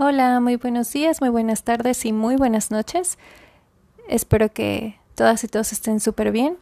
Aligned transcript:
Hola, 0.00 0.38
muy 0.38 0.54
buenos 0.54 0.92
días, 0.92 1.20
muy 1.20 1.28
buenas 1.28 1.64
tardes 1.64 2.04
y 2.04 2.12
muy 2.12 2.36
buenas 2.36 2.70
noches. 2.70 3.18
Espero 4.08 4.48
que 4.52 4.96
todas 5.16 5.42
y 5.42 5.48
todos 5.48 5.72
estén 5.72 5.98
súper 5.98 6.30
bien. 6.30 6.56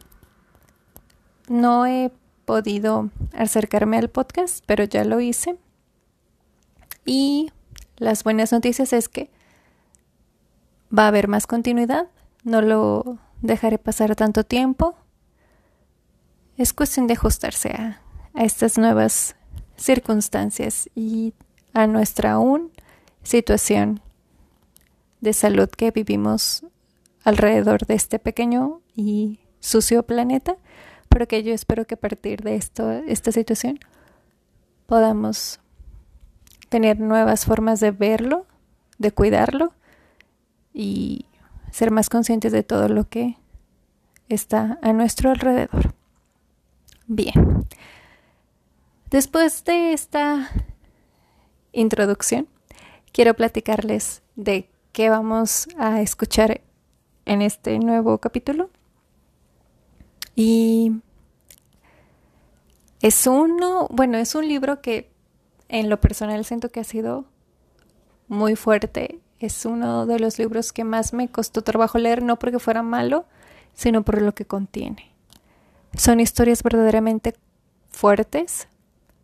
No 1.47 1.85
he 1.85 2.11
podido 2.45 3.11
acercarme 3.33 3.99
al 3.99 4.09
podcast, 4.09 4.63
pero 4.65 4.85
ya 4.85 5.05
lo 5.05 5.19
hice. 5.19 5.59
Y 7.05 7.51
las 7.97 8.23
buenas 8.23 8.51
noticias 8.51 8.91
es 8.91 9.07
que 9.07 9.29
va 10.91 11.03
a 11.03 11.09
haber 11.09 11.27
más 11.27 11.45
continuidad. 11.45 12.07
No 12.43 12.63
lo 12.63 13.19
dejaré 13.43 13.77
pasar 13.77 14.15
tanto 14.15 14.45
tiempo. 14.45 14.95
Es 16.57 16.73
cuestión 16.73 17.05
de 17.05 17.13
ajustarse 17.13 17.69
a, 17.69 18.01
a 18.33 18.43
estas 18.45 18.79
nuevas 18.79 19.35
circunstancias 19.75 20.89
y 20.95 21.35
a 21.75 21.85
nuestra 21.85 22.31
aún 22.31 22.71
situación 23.27 23.99
de 25.19 25.33
salud 25.33 25.67
que 25.69 25.91
vivimos 25.91 26.63
alrededor 27.25 27.85
de 27.85 27.95
este 27.95 28.19
pequeño 28.19 28.81
y 28.95 29.41
sucio 29.59 30.03
planeta, 30.03 30.55
pero 31.09 31.27
que 31.27 31.43
yo 31.43 31.53
espero 31.53 31.85
que 31.85 31.95
a 31.95 31.99
partir 31.99 32.41
de 32.41 32.55
esto, 32.55 32.89
esta 32.89 33.33
situación 33.33 33.79
podamos 34.85 35.59
tener 36.69 37.01
nuevas 37.01 37.45
formas 37.45 37.81
de 37.81 37.91
verlo, 37.91 38.45
de 38.97 39.11
cuidarlo 39.11 39.73
y 40.73 41.25
ser 41.71 41.91
más 41.91 42.09
conscientes 42.09 42.53
de 42.53 42.63
todo 42.63 42.87
lo 42.87 43.09
que 43.09 43.35
está 44.29 44.79
a 44.81 44.93
nuestro 44.93 45.31
alrededor. 45.31 45.93
Bien. 47.07 47.65
Después 49.09 49.65
de 49.65 49.91
esta 49.91 50.49
introducción, 51.73 52.47
quiero 53.17 53.33
platicarles 53.33 54.21
de 54.35 54.69
qué 54.91 55.09
vamos 55.09 55.67
a 55.79 56.01
escuchar 56.01 56.61
en 57.25 57.41
este 57.41 57.79
nuevo 57.79 58.19
capítulo. 58.19 58.69
Y 60.35 61.01
es 63.01 63.25
uno, 63.25 63.87
bueno, 63.89 64.19
es 64.19 64.35
un 64.35 64.47
libro 64.47 64.83
que 64.83 65.09
en 65.67 65.89
lo 65.89 65.99
personal 65.99 66.45
siento 66.45 66.69
que 66.69 66.81
ha 66.81 66.83
sido 66.83 67.25
muy 68.27 68.55
fuerte. 68.55 69.19
Es 69.39 69.65
uno 69.65 70.05
de 70.05 70.19
los 70.19 70.37
libros 70.37 70.71
que 70.71 70.83
más 70.83 71.11
me 71.11 71.27
costó 71.27 71.63
trabajo 71.63 71.97
leer, 71.97 72.21
no 72.21 72.37
porque 72.37 72.59
fuera 72.59 72.83
malo, 72.83 73.25
sino 73.73 74.03
por 74.03 74.21
lo 74.21 74.35
que 74.35 74.45
contiene. 74.45 75.11
Son 75.95 76.19
historias 76.19 76.61
verdaderamente 76.61 77.33
fuertes, 77.89 78.67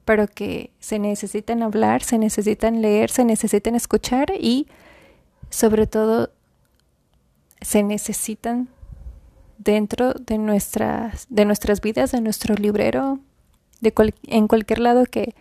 pero 0.06 0.28
que 0.28 0.72
se 0.80 1.00
necesitan 1.00 1.64
hablar, 1.64 2.04
se 2.04 2.18
necesitan 2.18 2.82
leer, 2.82 3.10
se 3.10 3.24
necesitan 3.24 3.76
escuchar 3.76 4.34
y 4.38 4.68
sobre 5.50 5.88
todo 5.88 6.32
se 7.62 7.84
necesitan 7.84 8.70
dentro 9.58 10.14
de 10.14 10.38
nuestras, 10.38 11.28
de 11.30 11.46
nuestras 11.46 11.82
vidas, 11.82 12.12
de 12.12 12.22
nuestro 12.22 12.56
librero, 12.56 13.20
de 13.80 13.94
en 14.28 14.48
cualquier 14.48 14.80
lado 14.80 15.06
que, 15.06 15.36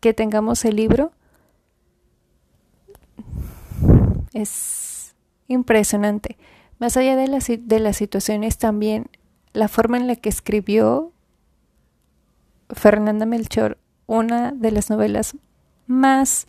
que 0.00 0.14
tengamos 0.14 0.64
el 0.64 0.76
libro. 0.76 1.12
Es 4.32 5.14
impresionante. 5.48 6.36
Más 6.78 6.96
allá 6.96 7.16
de 7.16 7.26
las, 7.26 7.48
de 7.48 7.80
las 7.80 7.96
situaciones, 7.96 8.58
también 8.58 9.06
la 9.52 9.68
forma 9.68 9.96
en 9.96 10.06
la 10.06 10.14
que 10.14 10.28
escribió 10.28 11.12
Fernanda 12.70 13.26
Melchor 13.26 13.78
una 14.08 14.52
de 14.52 14.72
las 14.72 14.90
novelas 14.90 15.36
más 15.86 16.48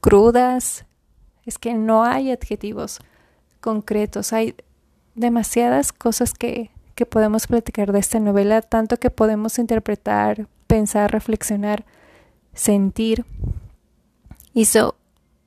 crudas. 0.00 0.84
Es 1.46 1.58
que 1.58 1.72
no 1.72 2.04
hay 2.04 2.30
adjetivos 2.30 2.98
concretos, 3.60 4.34
hay 4.34 4.54
demasiadas 5.14 5.92
cosas 5.92 6.34
que, 6.34 6.70
que 6.94 7.06
podemos 7.06 7.46
platicar 7.46 7.92
de 7.92 8.00
esta 8.00 8.20
novela, 8.20 8.60
tanto 8.60 8.98
que 8.98 9.10
podemos 9.10 9.58
interpretar, 9.58 10.48
pensar, 10.66 11.10
reflexionar, 11.12 11.84
sentir. 12.52 13.24
Hizo 14.52 14.96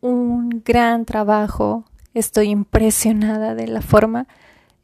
un 0.02 0.63
gran 0.66 1.06
trabajo. 1.06 1.86
Estoy 2.13 2.50
impresionada 2.50 3.56
de 3.56 3.68
la 3.68 3.81
forma 3.81 4.28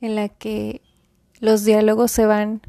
en 0.02 0.16
la 0.16 0.29
que 0.29 0.81
los 1.40 1.63
diálogos 1.63 2.12
se 2.12 2.25
van 2.25 2.62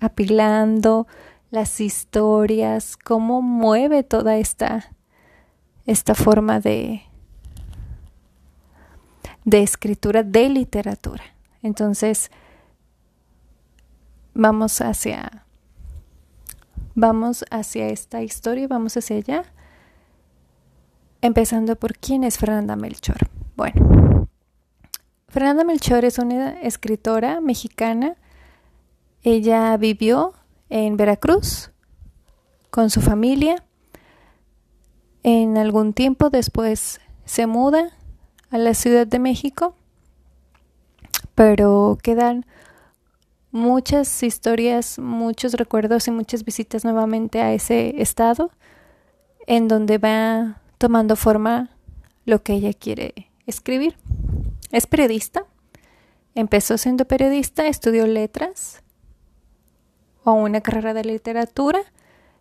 apilando 0.00 1.06
las 1.50 1.80
historias, 1.80 2.96
cómo 2.96 3.42
mueve 3.42 4.02
toda 4.02 4.36
esta, 4.36 4.90
esta 5.86 6.14
forma 6.14 6.60
de, 6.60 7.02
de 9.44 9.62
escritura, 9.62 10.22
de 10.22 10.48
literatura. 10.48 11.22
Entonces, 11.62 12.30
vamos 14.34 14.80
hacia, 14.80 15.46
vamos 16.94 17.44
hacia 17.50 17.88
esta 17.88 18.22
historia, 18.22 18.66
vamos 18.66 18.96
hacia 18.96 19.16
allá, 19.16 19.44
empezando 21.22 21.76
por 21.76 21.96
quién 21.96 22.24
es 22.24 22.36
Fernanda 22.36 22.76
Melchor. 22.76 23.28
Bueno, 23.56 24.28
Fernanda 25.28 25.64
Melchor 25.64 26.04
es 26.04 26.18
una 26.18 26.60
escritora 26.60 27.40
mexicana 27.40 28.16
ella 29.24 29.74
vivió 29.78 30.34
en 30.68 30.98
Veracruz 30.98 31.70
con 32.70 32.90
su 32.90 33.00
familia. 33.00 33.64
En 35.22 35.56
algún 35.56 35.94
tiempo 35.94 36.28
después 36.28 37.00
se 37.24 37.46
muda 37.46 37.96
a 38.50 38.58
la 38.58 38.74
Ciudad 38.74 39.06
de 39.06 39.18
México, 39.18 39.74
pero 41.34 41.98
quedan 42.02 42.44
muchas 43.50 44.22
historias, 44.22 44.98
muchos 44.98 45.54
recuerdos 45.54 46.06
y 46.06 46.10
muchas 46.10 46.44
visitas 46.44 46.84
nuevamente 46.84 47.40
a 47.40 47.54
ese 47.54 48.02
estado 48.02 48.50
en 49.46 49.68
donde 49.68 49.96
va 49.96 50.60
tomando 50.76 51.16
forma 51.16 51.70
lo 52.26 52.42
que 52.42 52.52
ella 52.52 52.74
quiere 52.74 53.30
escribir. 53.46 53.96
Es 54.70 54.86
periodista, 54.86 55.46
empezó 56.34 56.76
siendo 56.76 57.06
periodista, 57.06 57.66
estudió 57.66 58.06
letras 58.06 58.83
o 60.24 60.32
una 60.32 60.60
carrera 60.60 60.94
de 60.94 61.04
literatura. 61.04 61.80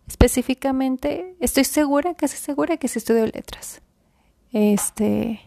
Específicamente, 0.07 1.35
estoy 1.39 1.63
segura, 1.63 2.13
casi 2.15 2.37
segura 2.37 2.77
que 2.77 2.87
se 2.87 2.99
estudió 2.99 3.25
letras. 3.25 3.81
Este 4.51 5.41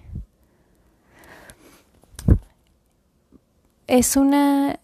es 3.86 4.16
una 4.16 4.80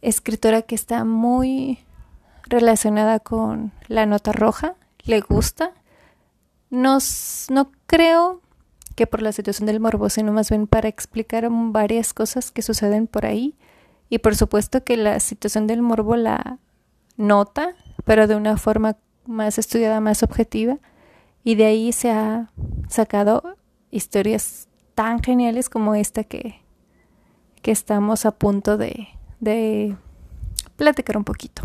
escritora 0.00 0.62
que 0.62 0.74
está 0.74 1.04
muy 1.04 1.78
relacionada 2.44 3.20
con 3.20 3.72
la 3.88 4.06
nota 4.06 4.32
roja, 4.32 4.74
le 5.04 5.20
gusta. 5.20 5.72
no 6.70 7.72
creo 7.86 8.40
que 8.94 9.06
por 9.06 9.22
la 9.22 9.32
situación 9.32 9.66
del 9.66 9.80
morbo, 9.80 10.08
sino 10.08 10.32
más 10.32 10.50
bien 10.50 10.66
para 10.66 10.88
explicar 10.88 11.46
varias 11.50 12.12
cosas 12.12 12.50
que 12.50 12.62
suceden 12.62 13.06
por 13.06 13.26
ahí 13.26 13.56
y 14.12 14.18
por 14.18 14.36
supuesto 14.36 14.84
que 14.84 14.98
la 14.98 15.20
situación 15.20 15.66
del 15.66 15.80
morbo 15.80 16.16
la 16.16 16.58
nota, 17.16 17.74
pero 18.04 18.26
de 18.26 18.36
una 18.36 18.58
forma 18.58 18.98
más 19.24 19.56
estudiada, 19.56 20.00
más 20.00 20.22
objetiva. 20.22 20.76
Y 21.44 21.54
de 21.54 21.64
ahí 21.64 21.92
se 21.92 22.10
ha 22.10 22.50
sacado 22.90 23.56
historias 23.90 24.68
tan 24.94 25.22
geniales 25.22 25.70
como 25.70 25.94
esta 25.94 26.24
que, 26.24 26.60
que 27.62 27.70
estamos 27.70 28.26
a 28.26 28.32
punto 28.32 28.76
de, 28.76 29.08
de 29.40 29.96
platicar 30.76 31.16
un 31.16 31.24
poquito. 31.24 31.62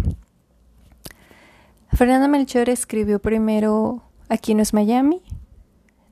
Fernanda 1.91 2.29
Melchor 2.29 2.69
escribió 2.69 3.19
primero 3.19 4.03
Aquí 4.29 4.55
no 4.55 4.61
es 4.61 4.73
Miami, 4.73 5.21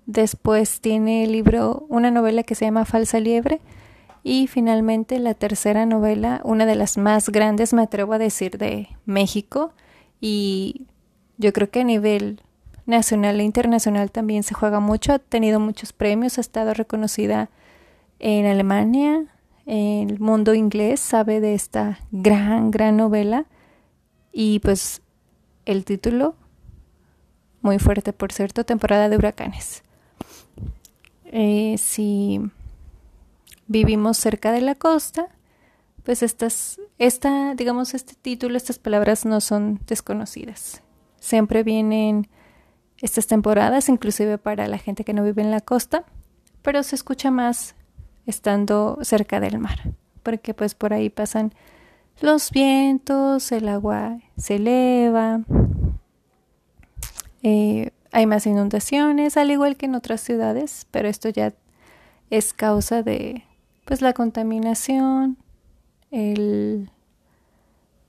después 0.05 0.81
tiene 0.81 1.23
el 1.23 1.31
libro, 1.31 1.85
una 1.87 2.11
novela 2.11 2.43
que 2.43 2.55
se 2.55 2.65
llama 2.65 2.83
Falsa 2.83 3.21
Liebre, 3.21 3.61
y 4.27 4.47
finalmente 4.47 5.19
la 5.19 5.35
tercera 5.35 5.85
novela, 5.85 6.41
una 6.43 6.65
de 6.65 6.73
las 6.73 6.97
más 6.97 7.29
grandes, 7.29 7.75
me 7.75 7.83
atrevo 7.83 8.13
a 8.13 8.17
decir, 8.17 8.57
de 8.57 8.89
México. 9.05 9.71
Y 10.19 10.87
yo 11.37 11.53
creo 11.53 11.69
que 11.69 11.81
a 11.81 11.83
nivel 11.83 12.41
nacional 12.87 13.39
e 13.39 13.43
internacional 13.43 14.09
también 14.09 14.41
se 14.41 14.55
juega 14.55 14.79
mucho. 14.79 15.13
Ha 15.13 15.19
tenido 15.19 15.59
muchos 15.59 15.93
premios, 15.93 16.39
ha 16.39 16.41
estado 16.41 16.73
reconocida 16.73 17.51
en 18.17 18.47
Alemania, 18.47 19.27
en 19.67 20.09
el 20.09 20.19
mundo 20.19 20.55
inglés, 20.55 21.01
sabe 21.01 21.39
de 21.39 21.53
esta 21.53 21.99
gran, 22.09 22.71
gran 22.71 22.97
novela. 22.97 23.45
Y 24.33 24.57
pues 24.57 25.03
el 25.65 25.85
título, 25.85 26.33
muy 27.61 27.77
fuerte 27.77 28.11
por 28.11 28.31
cierto, 28.31 28.63
temporada 28.63 29.07
de 29.07 29.17
huracanes. 29.17 29.83
Eh, 31.25 31.75
vivimos 33.67 34.17
cerca 34.17 34.51
de 34.51 34.61
la 34.61 34.75
costa, 34.75 35.27
pues 36.03 36.21
estas, 36.21 36.79
esta, 36.99 37.55
digamos, 37.55 37.93
este 37.93 38.13
título, 38.13 38.57
estas 38.57 38.77
palabras 38.77 39.25
no 39.25 39.41
son 39.41 39.79
desconocidas. 39.87 40.83
Siempre 41.19 41.63
vienen 41.63 42.29
estas 43.01 43.27
temporadas, 43.27 43.89
inclusive 43.89 44.37
para 44.37 44.67
la 44.67 44.77
gente 44.77 45.03
que 45.03 45.13
no 45.13 45.23
vive 45.23 45.41
en 45.41 45.51
la 45.51 45.61
costa, 45.61 46.05
pero 46.61 46.83
se 46.83 46.95
escucha 46.95 47.31
más 47.31 47.75
estando 48.25 48.99
cerca 49.01 49.39
del 49.39 49.59
mar, 49.59 49.93
porque 50.23 50.53
pues 50.53 50.75
por 50.75 50.93
ahí 50.93 51.09
pasan 51.09 51.53
los 52.21 52.51
vientos, 52.51 53.51
el 53.51 53.67
agua 53.67 54.19
se 54.37 54.55
eleva, 54.55 55.41
eh, 57.43 57.91
hay 58.11 58.25
más 58.25 58.47
inundaciones, 58.47 59.37
al 59.37 59.51
igual 59.51 59.75
que 59.75 59.87
en 59.87 59.95
otras 59.95 60.21
ciudades, 60.21 60.87
pero 60.91 61.07
esto 61.07 61.29
ya 61.29 61.53
es 62.29 62.53
causa 62.53 63.03
de 63.03 63.43
pues 63.85 64.01
la 64.01 64.13
contaminación, 64.13 65.37
el 66.11 66.89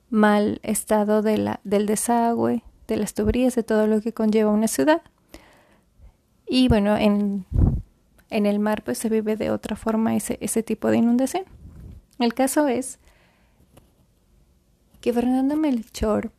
mal 0.09 0.59
estado 0.63 1.21
de 1.21 1.37
la, 1.37 1.59
del 1.63 1.85
desagüe, 1.85 2.63
de 2.87 2.97
las 2.97 3.13
tuberías, 3.13 3.55
de 3.55 3.63
todo 3.63 3.87
lo 3.87 4.01
que 4.01 4.13
conlleva 4.13 4.51
una 4.51 4.67
ciudad. 4.67 5.01
Y 6.47 6.67
bueno, 6.67 6.97
en, 6.97 7.45
en 8.29 8.45
el 8.45 8.59
mar 8.59 8.83
pues 8.83 8.97
se 8.97 9.09
vive 9.09 9.35
de 9.35 9.51
otra 9.51 9.75
forma 9.75 10.15
ese, 10.15 10.37
ese 10.41 10.63
tipo 10.63 10.89
de 10.89 10.97
inundación. 10.97 11.43
El 12.19 12.33
caso 12.33 12.67
es 12.67 12.99
que 15.01 15.13
Fernando 15.13 15.55
Melchor 15.55 16.31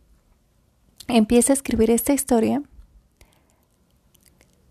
empieza 1.06 1.52
a 1.52 1.54
escribir 1.54 1.90
esta 1.90 2.12
historia 2.12 2.62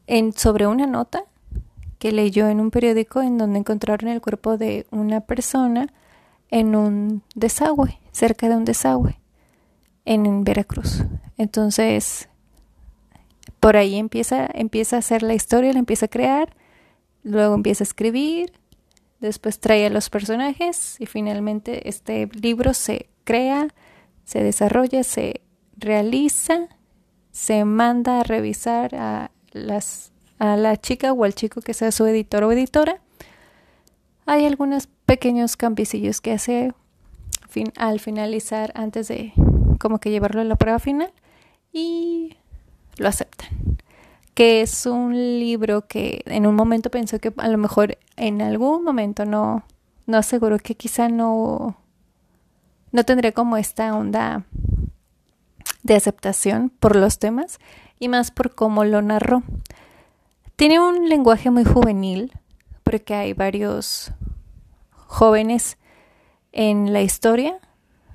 en, 0.08 0.34
sobre 0.34 0.68
una 0.68 0.88
nota 0.88 1.24
que 2.00 2.12
leyó 2.12 2.48
en 2.48 2.60
un 2.60 2.72
periódico 2.72 3.22
en 3.22 3.38
donde 3.38 3.60
encontraron 3.60 4.10
el 4.10 4.22
cuerpo 4.22 4.58
de 4.58 4.86
una 4.92 5.22
persona 5.22 5.88
en 6.50 6.76
un 6.76 7.24
desagüe, 7.36 8.00
cerca 8.12 8.50
de 8.50 8.56
un 8.56 8.66
desagüe, 8.66 9.20
en 10.06 10.44
Veracruz. 10.44 11.04
Entonces, 11.38 12.30
por 13.60 13.78
ahí 13.78 13.96
empieza, 13.98 14.48
empieza 14.54 14.96
a 14.96 15.00
hacer 15.00 15.24
la 15.24 15.34
historia, 15.34 15.74
la 15.74 15.80
empieza 15.80 16.06
a 16.06 16.10
crear, 16.10 16.56
luego 17.24 17.56
empieza 17.56 17.84
a 17.84 17.86
escribir, 17.86 18.54
después 19.20 19.60
trae 19.60 19.86
a 19.86 19.90
los 19.90 20.10
personajes 20.10 20.96
y 21.00 21.06
finalmente 21.06 21.90
este 21.90 22.30
libro 22.42 22.74
se 22.74 23.10
crea, 23.24 23.68
se 24.24 24.44
desarrolla, 24.44 25.04
se 25.04 25.42
realiza, 25.76 26.70
se 27.32 27.66
manda 27.66 28.22
a 28.22 28.24
revisar 28.24 28.96
a 28.96 29.32
las, 29.52 30.12
a 30.40 30.56
la 30.56 30.78
chica 30.78 31.14
o 31.14 31.24
al 31.24 31.34
chico 31.34 31.62
que 31.62 31.74
sea 31.74 31.92
su 31.92 32.06
editor 32.06 32.44
o 32.44 32.52
editora. 32.52 33.02
Hay 34.26 34.46
algunos 34.46 34.88
pequeños 35.06 35.58
campicillos 35.58 36.22
que 36.22 36.34
hace 36.34 36.74
fin, 37.50 37.72
al 37.78 38.00
finalizar 38.00 38.72
antes 38.76 39.08
de 39.08 39.34
como 39.80 40.00
que 40.00 40.12
llevarlo 40.12 40.42
a 40.42 40.44
la 40.44 40.56
prueba 40.56 40.80
final 40.80 41.12
y 41.72 42.38
lo 42.98 43.08
aceptan. 43.08 43.50
Que 44.34 44.62
es 44.62 44.86
un 44.86 45.14
libro 45.14 45.88
que 45.88 46.22
en 46.26 46.46
un 46.46 46.56
momento 46.56 46.92
pensó 46.92 47.20
que 47.20 47.34
a 47.38 47.48
lo 47.48 47.58
mejor 47.58 47.98
en 48.18 48.42
algún 48.42 48.84
momento 48.84 49.26
no, 49.26 49.64
no 50.06 50.18
aseguró 50.18 50.60
que 50.60 50.76
quizá 50.76 51.10
no, 51.10 51.78
no 52.92 53.04
tendría 53.04 53.32
como 53.32 53.58
esta 53.58 53.96
onda 53.96 54.46
de 55.84 55.96
aceptación 55.96 56.70
por 56.70 56.96
los 56.96 57.18
temas 57.18 57.60
y 58.00 58.10
más 58.10 58.32
por 58.32 58.54
cómo 58.54 58.84
lo 58.84 59.02
narró. 59.02 59.42
Tiene 60.58 60.80
un 60.80 61.08
lenguaje 61.08 61.52
muy 61.52 61.64
juvenil, 61.66 62.34
porque 62.82 63.14
hay 63.14 63.34
varios 63.34 64.12
jóvenes 64.90 65.78
en 66.52 66.94
la 66.94 67.04
historia, 67.04 67.60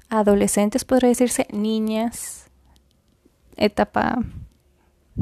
adolescentes, 0.08 0.84
podría 0.84 1.10
decirse, 1.10 1.46
niñas, 1.52 2.50
etapa 3.56 4.18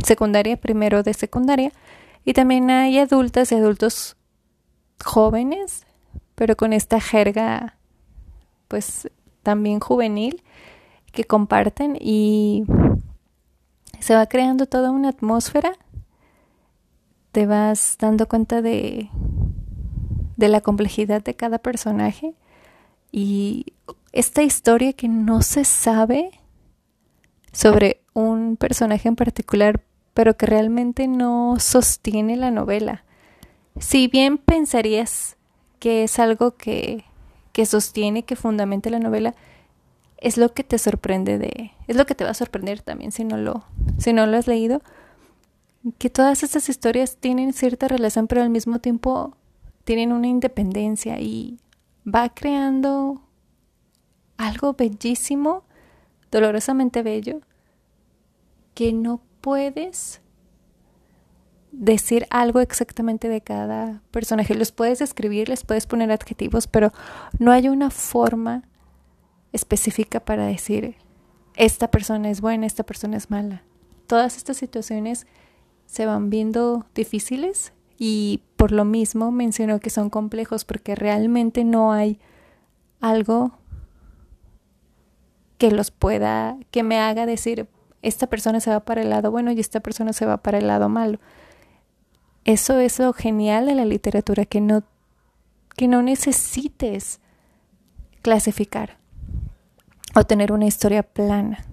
secundaria, 0.02 0.58
primero 0.58 1.02
de 1.02 1.12
secundaria, 1.12 1.72
y 2.25 2.32
también 2.32 2.70
hay 2.70 2.99
adultas 2.99 3.52
y 3.52 3.56
adultos 3.56 4.16
jóvenes, 5.05 5.87
pero 6.37 6.56
con 6.56 6.73
esta 6.73 7.02
jerga, 7.02 7.76
pues 8.66 9.11
también 9.43 9.78
juvenil, 9.78 10.43
que 11.12 11.25
comparten 11.25 11.99
y 12.00 12.64
se 13.99 14.14
va 14.14 14.25
creando 14.25 14.64
toda 14.64 14.90
una 14.90 15.11
atmósfera, 15.11 15.76
te 17.32 17.47
vas 17.47 17.97
dando 17.99 18.27
cuenta 18.29 18.62
de, 18.62 19.09
de 20.37 20.49
la 20.49 20.61
complejidad 20.61 21.23
de 21.23 21.35
cada 21.35 21.59
personaje 21.59 22.35
y 23.12 23.75
esta 24.12 24.43
historia 24.43 24.93
que 24.93 25.09
no 25.09 25.43
se 25.43 25.65
sabe 25.65 26.31
sobre 27.53 28.03
un 28.12 28.56
personaje 28.56 29.09
en 29.09 29.17
particular, 29.17 29.82
pero 30.15 30.37
que 30.37 30.47
realmente 30.47 31.09
no 31.09 31.56
sostiene 31.59 32.37
la 32.37 32.50
novela. 32.50 33.05
Si 33.79 34.09
bien 34.09 34.38
pensarías 34.38 35.37
que 35.79 36.05
es 36.05 36.19
algo 36.19 36.56
que, 36.56 37.05
que 37.53 37.67
sostiene, 37.67 38.25
que 38.25 38.37
fundamenta 38.37 38.91
la 38.91 38.99
novela, 38.99 39.35
es 40.19 40.37
lo 40.37 40.53
que 40.53 40.65
te 40.65 40.79
sorprende 40.79 41.38
de, 41.38 41.73
es 41.88 41.97
lo 41.97 42.06
que 42.06 42.15
te 42.15 42.25
va 42.25 42.31
a 42.31 42.35
sorprender 42.35 42.83
también 42.83 43.11
si 43.11 43.25
no 43.25 43.37
lo, 43.38 43.65
si 43.99 44.12
no 44.12 44.26
lo 44.26 44.37
has 44.37 44.47
leído, 44.47 44.83
que 45.99 46.11
todas 46.11 46.43
estas 46.43 46.69
historias 46.69 47.17
tienen 47.17 47.53
cierta 47.53 47.88
relación, 47.88 48.27
pero 48.27 48.43
al 48.43 48.50
mismo 48.50 48.81
tiempo 48.81 49.37
tienen 49.85 50.12
una 50.12 50.27
independencia 50.27 51.19
y 51.21 51.59
va 52.06 52.29
creando 52.29 53.23
algo 54.37 54.75
bellísimo, 54.75 55.65
dolorosamente 56.31 57.03
bello, 57.03 57.41
que 58.75 58.93
no 58.93 59.23
puedes 59.41 60.21
decir 61.73 62.26
algo 62.31 62.61
exactamente 62.61 63.29
de 63.29 63.41
cada 63.41 64.03
personaje. 64.11 64.55
Los 64.55 64.73
puedes 64.73 65.00
escribir, 65.00 65.49
les 65.49 65.65
puedes 65.65 65.87
poner 65.87 66.11
adjetivos, 66.11 66.67
pero 66.67 66.93
no 67.38 67.53
hay 67.53 67.69
una 67.69 67.91
forma 67.91 68.65
específica 69.53 70.21
para 70.21 70.47
decir 70.47 70.97
esta 71.56 71.91
persona 71.91 72.31
es 72.31 72.41
buena, 72.41 72.67
esta 72.67 72.85
persona 72.85 73.17
es 73.17 73.31
mala. 73.31 73.62
Todas 74.06 74.37
estas 74.37 74.56
situaciones 74.56 75.26
se 75.90 76.06
van 76.06 76.31
viendo 76.31 76.87
difíciles 76.94 77.72
y 77.98 78.42
por 78.54 78.70
lo 78.70 78.84
mismo 78.84 79.32
menciono 79.32 79.81
que 79.81 79.90
son 79.90 80.08
complejos 80.08 80.64
porque 80.64 80.94
realmente 80.94 81.64
no 81.64 81.92
hay 81.92 82.20
algo 83.00 83.58
que 85.58 85.72
los 85.72 85.90
pueda, 85.90 86.56
que 86.70 86.84
me 86.84 87.00
haga 87.00 87.26
decir 87.26 87.66
esta 88.02 88.28
persona 88.28 88.60
se 88.60 88.70
va 88.70 88.81
para 88.81 89.02
el 89.02 89.10
lado 89.10 89.32
bueno 89.32 89.50
y 89.50 89.58
esta 89.58 89.81
persona 89.81 90.12
se 90.12 90.26
va 90.26 90.37
para 90.37 90.58
el 90.58 90.69
lado 90.69 90.88
malo. 90.88 91.18
Eso 92.44 92.78
es 92.78 93.00
lo 93.00 93.12
genial 93.12 93.66
de 93.66 93.75
la 93.75 93.85
literatura, 93.85 94.47
que 94.47 94.61
no, 94.61 94.85
que 95.76 95.88
no 95.88 96.02
necesites 96.02 97.18
clasificar 98.23 98.97
o 100.14 100.23
tener 100.23 100.52
una 100.52 100.66
historia 100.66 101.02
plana 101.02 101.66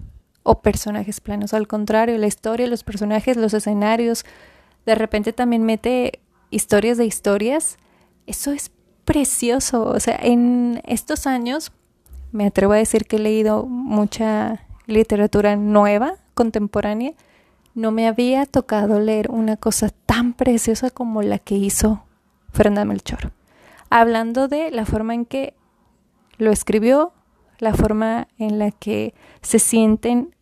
o 0.48 0.62
personajes 0.62 1.20
planos. 1.20 1.52
Al 1.52 1.68
contrario, 1.68 2.16
la 2.16 2.26
historia, 2.26 2.66
los 2.66 2.82
personajes, 2.82 3.36
los 3.36 3.52
escenarios, 3.52 4.24
de 4.86 4.94
repente 4.94 5.34
también 5.34 5.62
mete 5.62 6.20
historias 6.48 6.96
de 6.96 7.04
historias. 7.04 7.76
Eso 8.26 8.52
es 8.52 8.70
precioso. 9.04 9.84
O 9.84 10.00
sea, 10.00 10.18
en 10.22 10.80
estos 10.86 11.26
años 11.26 11.70
me 12.32 12.46
atrevo 12.46 12.72
a 12.72 12.76
decir 12.76 13.04
que 13.04 13.16
he 13.16 13.18
leído 13.18 13.66
mucha 13.66 14.66
literatura 14.86 15.54
nueva, 15.56 16.14
contemporánea. 16.32 17.12
No 17.74 17.90
me 17.90 18.08
había 18.08 18.46
tocado 18.46 19.00
leer 19.00 19.30
una 19.30 19.58
cosa 19.58 19.90
tan 20.06 20.32
preciosa 20.32 20.88
como 20.88 21.20
la 21.20 21.38
que 21.38 21.56
hizo 21.56 22.04
Fernanda 22.54 22.86
Melchor. 22.86 23.32
Hablando 23.90 24.48
de 24.48 24.70
la 24.70 24.86
forma 24.86 25.12
en 25.12 25.26
que 25.26 25.52
lo 26.38 26.50
escribió, 26.52 27.12
la 27.58 27.74
forma 27.74 28.28
en 28.38 28.58
la 28.58 28.70
que 28.70 29.12
se 29.42 29.58
sienten 29.58 30.34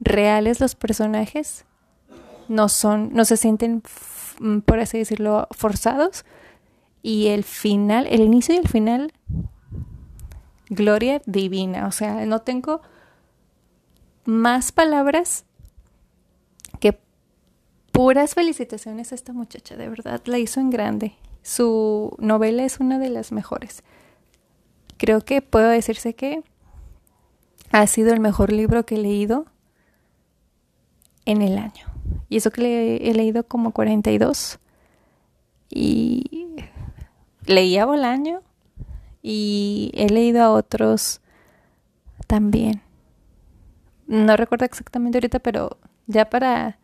reales 0.00 0.60
los 0.60 0.74
personajes, 0.74 1.64
no 2.48 2.68
son, 2.68 3.12
no 3.12 3.24
se 3.24 3.36
sienten, 3.36 3.82
mm, 4.40 4.58
por 4.60 4.80
así 4.80 4.98
decirlo, 4.98 5.46
forzados. 5.52 6.24
Y 7.02 7.28
el 7.28 7.44
final, 7.44 8.06
el 8.06 8.20
inicio 8.20 8.54
y 8.54 8.58
el 8.58 8.68
final, 8.68 9.12
gloria 10.68 11.22
divina. 11.26 11.86
O 11.86 11.92
sea, 11.92 12.26
no 12.26 12.40
tengo 12.40 12.82
más 14.24 14.72
palabras 14.72 15.44
que 16.78 16.98
puras 17.92 18.34
felicitaciones 18.34 19.12
a 19.12 19.14
esta 19.14 19.32
muchacha, 19.32 19.76
de 19.76 19.88
verdad, 19.88 20.20
la 20.26 20.38
hizo 20.38 20.60
en 20.60 20.70
grande. 20.70 21.14
Su 21.42 22.16
novela 22.18 22.64
es 22.64 22.80
una 22.80 22.98
de 22.98 23.08
las 23.08 23.32
mejores 23.32 23.82
creo 25.00 25.22
que 25.22 25.40
puedo 25.40 25.70
decirse 25.70 26.14
que 26.14 26.42
ha 27.72 27.86
sido 27.86 28.12
el 28.12 28.20
mejor 28.20 28.52
libro 28.52 28.84
que 28.84 28.96
he 28.96 28.98
leído 28.98 29.46
en 31.30 31.42
el 31.42 31.58
año. 31.58 31.86
Y 32.28 32.36
eso 32.36 32.50
que 32.50 32.96
he 32.96 33.14
leído 33.14 33.44
como 33.44 33.72
42. 33.72 34.58
Y 35.68 36.48
leía 37.46 37.86
Bolaño 37.86 38.42
y 39.22 39.90
he 39.94 40.08
leído 40.08 40.42
a 40.42 40.50
otros 40.50 41.20
también. 42.26 42.82
No 44.06 44.36
recuerdo 44.36 44.64
exactamente 44.64 45.18
ahorita, 45.18 45.38
pero 45.38 45.78
ya 46.06 46.28
para 46.28 46.78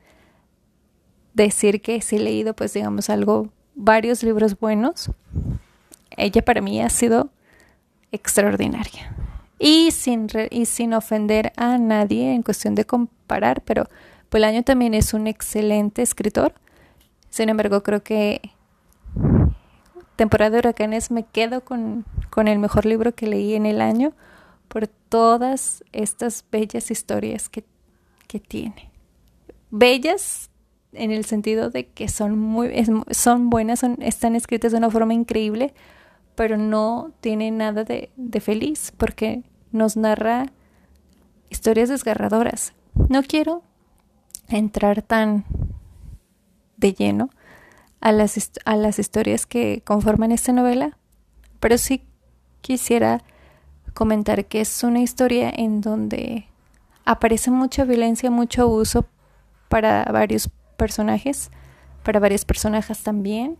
decir 1.35 1.81
que 1.81 2.01
sí 2.01 2.17
he 2.17 2.21
leído, 2.21 2.55
pues 2.55 2.73
digamos, 2.73 3.11
algo, 3.11 3.51
varios 3.75 4.23
libros 4.23 4.59
buenos. 4.59 5.11
Ella 6.17 6.45
para 6.45 6.61
mí 6.61 6.81
ha 6.81 6.89
sido 6.89 7.31
extraordinaria. 8.13 9.15
Y 9.59 9.91
sin, 9.91 10.29
y 10.51 10.67
sin 10.67 10.95
ofender 10.95 11.53
a 11.57 11.79
nadie 11.79 12.35
en 12.35 12.43
cuestión 12.43 12.75
de 12.75 12.85
comparar, 12.85 13.63
pero 13.63 13.89
año 14.45 14.63
también 14.63 14.95
es 14.95 15.15
un 15.15 15.27
excelente 15.27 16.03
escritor. 16.03 16.55
Sin 17.31 17.49
embargo, 17.49 17.83
creo 17.83 18.03
que 18.03 18.41
Temporada 20.17 20.51
de 20.51 20.59
Huracanes 20.59 21.11
me 21.11 21.25
quedo 21.25 21.63
con, 21.63 22.07
con 22.31 22.49
el 22.49 22.59
mejor 22.59 22.87
libro 22.87 23.15
que 23.15 23.27
leí 23.27 23.55
en 23.55 23.67
el 23.67 23.81
año 23.81 24.15
por 24.69 24.89
todas 24.89 25.85
estas 25.93 26.45
bellas 26.51 26.91
historias 26.91 27.49
que, 27.49 27.65
que 28.27 28.41
tiene. 28.41 28.91
Bellas 29.71 30.51
en 30.93 31.11
el 31.11 31.27
sentido 31.27 31.69
de 31.69 31.89
que 31.89 32.09
son 32.09 32.39
muy 32.39 32.73
son 33.11 33.51
buenas, 33.51 33.81
son, 33.81 33.99
están 34.01 34.35
escritas 34.35 34.73
de 34.73 34.79
una 34.79 34.91
forma 34.91 35.13
increíble, 35.13 35.75
pero 36.35 36.57
no 36.57 37.13
tiene 37.21 37.51
nada 37.51 37.85
de, 37.85 38.11
de 38.17 38.41
feliz 38.41 38.93
porque 38.97 39.43
nos 39.73 39.97
narra 39.97 40.47
historias 41.51 41.91
desgarradoras. 41.91 42.73
No 43.11 43.23
quiero 43.23 43.63
entrar 44.49 45.03
tan 45.03 45.45
de 46.77 46.93
lleno 46.93 47.31
a 48.01 48.13
las, 48.13 48.51
a 48.65 48.77
las 48.77 48.99
historias 48.99 49.47
que 49.47 49.83
conforman 49.85 50.33
esta 50.33 50.53
novela, 50.53 50.97
pero 51.61 51.79
sí 51.79 52.03
quisiera 52.61 53.23
comentar 53.95 54.45
que 54.47 54.61
es 54.61 54.83
una 54.83 55.01
historia 55.01 55.51
en 55.55 55.81
donde 55.81 56.47
aparece 57.05 57.51
mucha 57.51 57.85
violencia, 57.85 58.31
mucho 58.31 58.63
abuso 58.63 59.07
para 59.69 60.05
varios 60.05 60.51
personajes, 60.77 61.51
para 62.05 62.21
varias 62.21 62.45
personajes 62.45 63.03
también. 63.03 63.57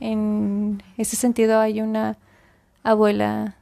En 0.00 0.82
ese 0.96 1.16
sentido 1.16 1.60
hay 1.60 1.80
una 1.80 2.18
abuela 2.82 3.56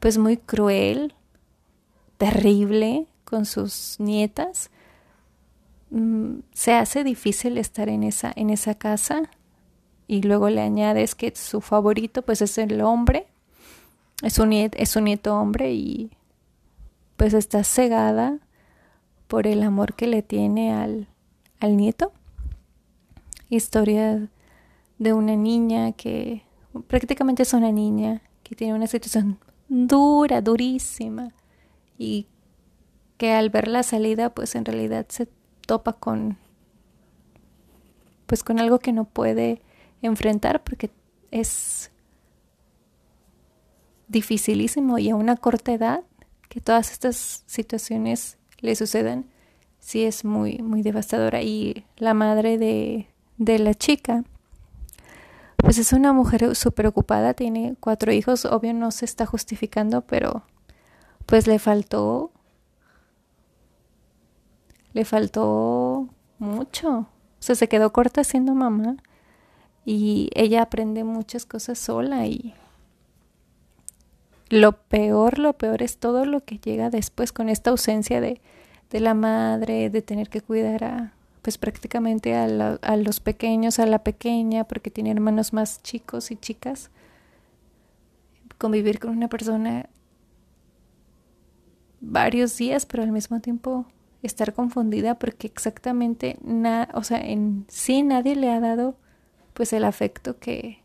pues 0.00 0.18
muy 0.18 0.36
cruel, 0.38 1.14
terrible, 2.16 3.06
con 3.30 3.46
sus 3.46 3.96
nietas, 4.00 4.70
mm, 5.90 6.40
se 6.52 6.74
hace 6.74 7.04
difícil 7.04 7.56
estar 7.56 7.88
en 7.88 8.02
esa, 8.02 8.32
en 8.34 8.50
esa 8.50 8.74
casa 8.74 9.30
y 10.08 10.22
luego 10.22 10.50
le 10.50 10.60
añades 10.60 11.14
que 11.14 11.32
su 11.36 11.60
favorito 11.60 12.22
pues 12.22 12.42
es 12.42 12.58
el 12.58 12.80
hombre, 12.80 13.28
es 14.22 14.38
un, 14.40 14.50
nieto, 14.50 14.76
es 14.78 14.96
un 14.96 15.04
nieto 15.04 15.38
hombre 15.38 15.72
y 15.72 16.10
pues 17.16 17.32
está 17.32 17.62
cegada 17.62 18.38
por 19.28 19.46
el 19.46 19.62
amor 19.62 19.94
que 19.94 20.08
le 20.08 20.22
tiene 20.22 20.74
al, 20.74 21.06
al 21.60 21.76
nieto. 21.76 22.12
Historia 23.48 24.28
de 24.98 25.12
una 25.12 25.36
niña 25.36 25.92
que 25.92 26.42
prácticamente 26.88 27.44
es 27.44 27.52
una 27.54 27.70
niña 27.70 28.22
que 28.42 28.56
tiene 28.56 28.74
una 28.74 28.88
situación 28.88 29.38
dura, 29.68 30.40
durísima 30.40 31.32
y 31.96 32.26
que 33.20 33.34
al 33.34 33.50
ver 33.50 33.68
la 33.68 33.82
salida 33.82 34.30
pues 34.30 34.54
en 34.54 34.64
realidad 34.64 35.04
se 35.10 35.28
topa 35.66 35.92
con 35.92 36.38
pues 38.24 38.42
con 38.42 38.58
algo 38.58 38.78
que 38.78 38.94
no 38.94 39.04
puede 39.04 39.60
enfrentar 40.00 40.64
porque 40.64 40.90
es 41.30 41.90
dificilísimo 44.08 44.98
y 44.98 45.10
a 45.10 45.16
una 45.16 45.36
corta 45.36 45.74
edad 45.74 46.02
que 46.48 46.62
todas 46.62 46.92
estas 46.92 47.44
situaciones 47.44 48.38
le 48.60 48.74
sucedan 48.74 49.26
sí 49.80 50.04
es 50.04 50.24
muy 50.24 50.56
muy 50.62 50.80
devastadora. 50.80 51.42
Y 51.42 51.84
la 51.98 52.14
madre 52.14 52.56
de, 52.56 53.06
de 53.36 53.58
la 53.58 53.74
chica 53.74 54.24
pues 55.58 55.76
es 55.76 55.92
una 55.92 56.14
mujer 56.14 56.56
súper 56.56 56.86
ocupada 56.86 57.34
tiene 57.34 57.76
cuatro 57.80 58.12
hijos 58.12 58.46
obvio 58.46 58.72
no 58.72 58.90
se 58.90 59.04
está 59.04 59.26
justificando 59.26 60.00
pero 60.06 60.42
pues 61.26 61.46
le 61.46 61.58
faltó 61.58 62.32
le 64.92 65.04
faltó 65.04 66.08
mucho. 66.38 66.90
O 66.90 67.42
sea, 67.42 67.54
se 67.54 67.68
quedó 67.68 67.92
corta 67.92 68.24
siendo 68.24 68.54
mamá 68.54 68.96
y 69.84 70.30
ella 70.34 70.62
aprende 70.62 71.04
muchas 71.04 71.46
cosas 71.46 71.78
sola 71.78 72.26
y 72.26 72.54
lo 74.50 74.72
peor, 74.72 75.38
lo 75.38 75.52
peor 75.54 75.82
es 75.82 75.98
todo 75.98 76.24
lo 76.26 76.44
que 76.44 76.58
llega 76.58 76.90
después 76.90 77.32
con 77.32 77.48
esta 77.48 77.70
ausencia 77.70 78.20
de, 78.20 78.40
de 78.90 79.00
la 79.00 79.14
madre, 79.14 79.90
de 79.90 80.02
tener 80.02 80.28
que 80.28 80.42
cuidar 80.42 80.84
a, 80.84 81.12
pues 81.40 81.56
prácticamente 81.56 82.34
a, 82.34 82.44
a 82.82 82.96
los 82.96 83.20
pequeños, 83.20 83.78
a 83.78 83.86
la 83.86 84.02
pequeña, 84.02 84.64
porque 84.64 84.90
tiene 84.90 85.12
hermanos 85.12 85.52
más 85.52 85.82
chicos 85.82 86.30
y 86.30 86.36
chicas. 86.36 86.90
Convivir 88.58 88.98
con 88.98 89.10
una 89.10 89.28
persona 89.28 89.88
varios 92.00 92.56
días, 92.58 92.86
pero 92.86 93.02
al 93.04 93.12
mismo 93.12 93.40
tiempo 93.40 93.86
estar 94.22 94.52
confundida 94.52 95.18
porque 95.18 95.46
exactamente 95.46 96.38
nada, 96.42 96.88
o 96.94 97.02
sea, 97.02 97.18
en 97.18 97.64
sí 97.68 98.02
nadie 98.02 98.36
le 98.36 98.50
ha 98.50 98.60
dado 98.60 98.96
pues 99.54 99.72
el 99.72 99.84
afecto 99.84 100.38
que, 100.38 100.82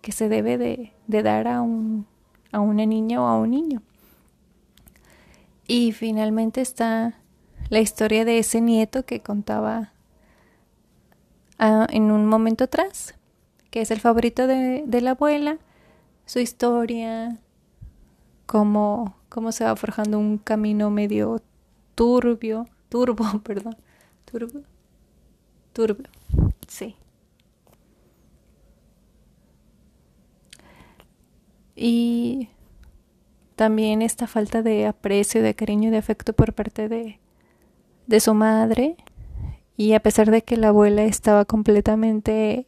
que 0.00 0.12
se 0.12 0.28
debe 0.28 0.58
de, 0.58 0.92
de 1.06 1.22
dar 1.22 1.48
a 1.48 1.62
un, 1.62 2.06
a 2.50 2.60
una 2.60 2.86
niña 2.86 3.22
o 3.22 3.26
a 3.26 3.38
un 3.38 3.50
niño. 3.50 3.82
Y 5.66 5.92
finalmente 5.92 6.60
está 6.60 7.18
la 7.68 7.80
historia 7.80 8.24
de 8.24 8.38
ese 8.38 8.60
nieto 8.60 9.04
que 9.04 9.20
contaba 9.20 9.92
ah, 11.58 11.86
en 11.90 12.10
un 12.10 12.26
momento 12.26 12.64
atrás, 12.64 13.14
que 13.70 13.80
es 13.80 13.90
el 13.90 14.00
favorito 14.00 14.46
de, 14.46 14.84
de 14.86 15.00
la 15.00 15.12
abuela, 15.12 15.58
su 16.26 16.40
historia, 16.40 17.38
cómo, 18.46 19.16
cómo 19.28 19.52
se 19.52 19.64
va 19.64 19.74
forjando 19.76 20.18
un 20.18 20.38
camino 20.38 20.90
medio 20.90 21.40
turbio, 21.94 22.66
turbo, 22.88 23.24
perdón, 23.44 23.76
turbo, 24.24 24.62
turbo, 25.72 26.02
sí. 26.68 26.96
Y 31.74 32.48
también 33.56 34.02
esta 34.02 34.26
falta 34.26 34.62
de 34.62 34.86
aprecio, 34.86 35.42
de 35.42 35.54
cariño 35.54 35.88
y 35.88 35.90
de 35.92 35.98
afecto 35.98 36.32
por 36.32 36.52
parte 36.52 36.88
de, 36.88 37.18
de 38.06 38.20
su 38.20 38.34
madre. 38.34 38.96
Y 39.76 39.94
a 39.94 40.00
pesar 40.00 40.30
de 40.30 40.42
que 40.42 40.56
la 40.56 40.68
abuela 40.68 41.02
estaba 41.04 41.44
completamente 41.44 42.66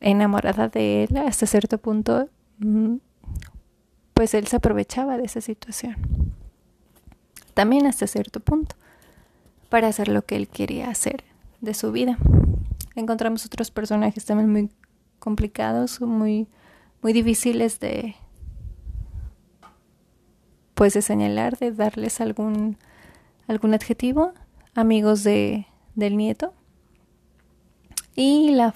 enamorada 0.00 0.68
de 0.68 1.04
él 1.04 1.16
hasta 1.18 1.46
cierto 1.46 1.78
punto, 1.78 2.28
mm, 2.58 2.96
pues 4.14 4.34
él 4.34 4.46
se 4.46 4.56
aprovechaba 4.56 5.18
de 5.18 5.24
esa 5.24 5.40
situación 5.40 6.34
también 7.54 7.86
hasta 7.86 8.06
cierto 8.06 8.40
punto, 8.40 8.76
para 9.68 9.88
hacer 9.88 10.08
lo 10.08 10.22
que 10.22 10.36
él 10.36 10.48
quería 10.48 10.90
hacer 10.90 11.24
de 11.60 11.74
su 11.74 11.92
vida. 11.92 12.18
Encontramos 12.94 13.46
otros 13.46 13.70
personajes 13.70 14.24
también 14.24 14.50
muy 14.50 14.70
complicados, 15.18 16.00
muy, 16.00 16.48
muy 17.02 17.12
difíciles 17.12 17.80
de, 17.80 18.14
pues 20.74 20.94
de 20.94 21.02
señalar, 21.02 21.58
de 21.58 21.72
darles 21.72 22.20
algún, 22.20 22.76
algún 23.48 23.74
adjetivo, 23.74 24.32
amigos 24.74 25.24
de, 25.24 25.66
del 25.94 26.16
nieto. 26.16 26.52
Y 28.14 28.50
la, 28.50 28.74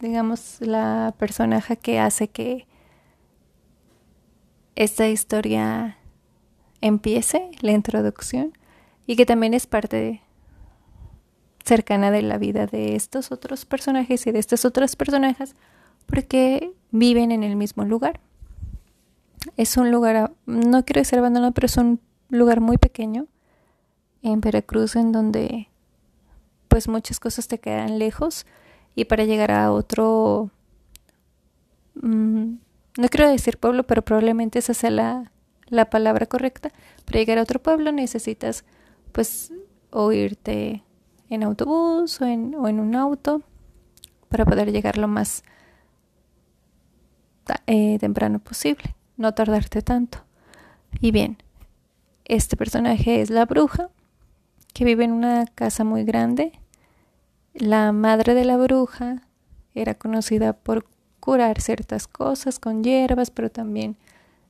digamos, 0.00 0.60
la 0.60 1.14
personaje 1.18 1.76
que 1.76 1.98
hace 1.98 2.28
que 2.28 2.66
esta 4.74 5.08
historia 5.08 5.97
empiece 6.80 7.50
la 7.60 7.72
introducción 7.72 8.52
y 9.06 9.16
que 9.16 9.26
también 9.26 9.54
es 9.54 9.66
parte 9.66 10.22
cercana 11.64 12.10
de 12.10 12.22
la 12.22 12.38
vida 12.38 12.66
de 12.66 12.96
estos 12.96 13.30
otros 13.30 13.64
personajes 13.64 14.26
y 14.26 14.32
de 14.32 14.38
estas 14.38 14.64
otras 14.64 14.96
personajes 14.96 15.54
porque 16.06 16.72
viven 16.90 17.30
en 17.32 17.42
el 17.42 17.56
mismo 17.56 17.84
lugar. 17.84 18.20
Es 19.56 19.76
un 19.76 19.90
lugar, 19.90 20.32
no 20.46 20.84
quiero 20.84 21.00
decir 21.00 21.18
abandonado, 21.18 21.52
pero 21.52 21.66
es 21.66 21.76
un 21.76 22.00
lugar 22.30 22.60
muy 22.60 22.78
pequeño 22.78 23.26
en 24.22 24.40
Veracruz 24.40 24.96
en 24.96 25.12
donde 25.12 25.68
pues 26.68 26.88
muchas 26.88 27.20
cosas 27.20 27.48
te 27.48 27.58
quedan 27.58 27.98
lejos 27.98 28.46
y 28.94 29.04
para 29.04 29.24
llegar 29.24 29.50
a 29.50 29.72
otro, 29.72 30.50
mm, 31.94 32.54
no 32.98 33.08
quiero 33.08 33.30
decir 33.30 33.58
pueblo, 33.58 33.84
pero 33.84 34.02
probablemente 34.02 34.58
esa 34.58 34.74
sea 34.74 34.90
la, 34.90 35.32
la 35.68 35.90
palabra 35.90 36.26
correcta. 36.26 36.70
Para 37.04 37.18
llegar 37.18 37.38
a 37.38 37.42
otro 37.42 37.60
pueblo 37.60 37.92
necesitas 37.92 38.64
pues 39.12 39.52
o 39.90 40.12
irte 40.12 40.82
en 41.30 41.42
autobús 41.42 42.20
o 42.20 42.26
en, 42.26 42.54
o 42.54 42.68
en 42.68 42.80
un 42.80 42.94
auto 42.94 43.42
para 44.28 44.44
poder 44.44 44.72
llegar 44.72 44.98
lo 44.98 45.08
más 45.08 45.42
eh, 47.66 47.98
temprano 47.98 48.38
posible, 48.38 48.94
no 49.16 49.32
tardarte 49.32 49.82
tanto. 49.82 50.18
Y 51.00 51.10
bien, 51.10 51.38
este 52.24 52.56
personaje 52.56 53.20
es 53.20 53.30
la 53.30 53.46
bruja 53.46 53.90
que 54.74 54.84
vive 54.84 55.04
en 55.04 55.12
una 55.12 55.46
casa 55.46 55.84
muy 55.84 56.04
grande. 56.04 56.52
La 57.54 57.92
madre 57.92 58.34
de 58.34 58.44
la 58.44 58.56
bruja 58.56 59.22
era 59.74 59.94
conocida 59.94 60.52
por 60.52 60.86
curar 61.20 61.60
ciertas 61.60 62.06
cosas 62.06 62.58
con 62.58 62.84
hierbas, 62.84 63.30
pero 63.30 63.50
también 63.50 63.96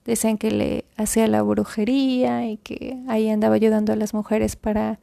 decían 0.08 0.38
que 0.38 0.50
le 0.50 0.84
hacía 0.96 1.28
la 1.28 1.42
brujería 1.42 2.46
y 2.46 2.56
que 2.56 2.98
ahí 3.08 3.28
andaba 3.28 3.54
ayudando 3.54 3.92
a 3.92 3.96
las 3.96 4.14
mujeres 4.14 4.56
para, 4.56 4.98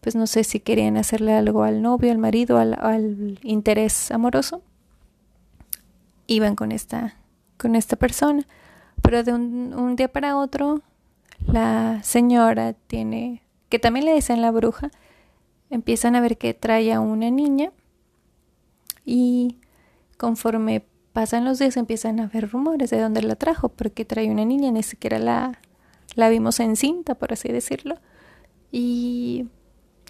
pues 0.00 0.16
no 0.16 0.26
sé 0.26 0.42
si 0.42 0.58
querían 0.58 0.96
hacerle 0.96 1.34
algo 1.34 1.62
al 1.62 1.82
novio, 1.82 2.10
al 2.10 2.18
marido, 2.18 2.58
al, 2.58 2.74
al 2.80 3.38
interés 3.42 4.10
amoroso. 4.10 4.60
Iban 6.26 6.56
con 6.56 6.72
esta, 6.72 7.16
con 7.58 7.76
esta 7.76 7.94
persona. 7.94 8.44
Pero 9.02 9.22
de 9.22 9.32
un, 9.32 9.72
un 9.72 9.94
día 9.94 10.08
para 10.08 10.36
otro, 10.36 10.82
la 11.46 12.02
señora 12.02 12.72
tiene, 12.72 13.42
que 13.68 13.78
también 13.78 14.04
le 14.04 14.14
dicen 14.14 14.42
la 14.42 14.50
bruja, 14.50 14.90
empiezan 15.70 16.16
a 16.16 16.20
ver 16.20 16.38
que 16.38 16.54
trae 16.54 16.92
a 16.92 16.98
una 16.98 17.30
niña 17.30 17.70
y 19.04 19.58
conforme 20.18 20.84
pasan 21.12 21.44
los 21.44 21.58
días 21.58 21.76
empiezan 21.76 22.20
a 22.20 22.26
ver 22.26 22.50
rumores 22.50 22.90
de 22.90 23.00
dónde 23.00 23.22
la 23.22 23.36
trajo, 23.36 23.68
porque 23.68 24.04
trae 24.04 24.30
una 24.30 24.44
niña, 24.44 24.70
ni 24.70 24.82
siquiera 24.82 25.18
la, 25.18 25.58
la 26.14 26.28
vimos 26.28 26.60
en 26.60 26.76
cinta, 26.76 27.14
por 27.14 27.32
así 27.32 27.48
decirlo. 27.48 27.96
Y 28.72 29.48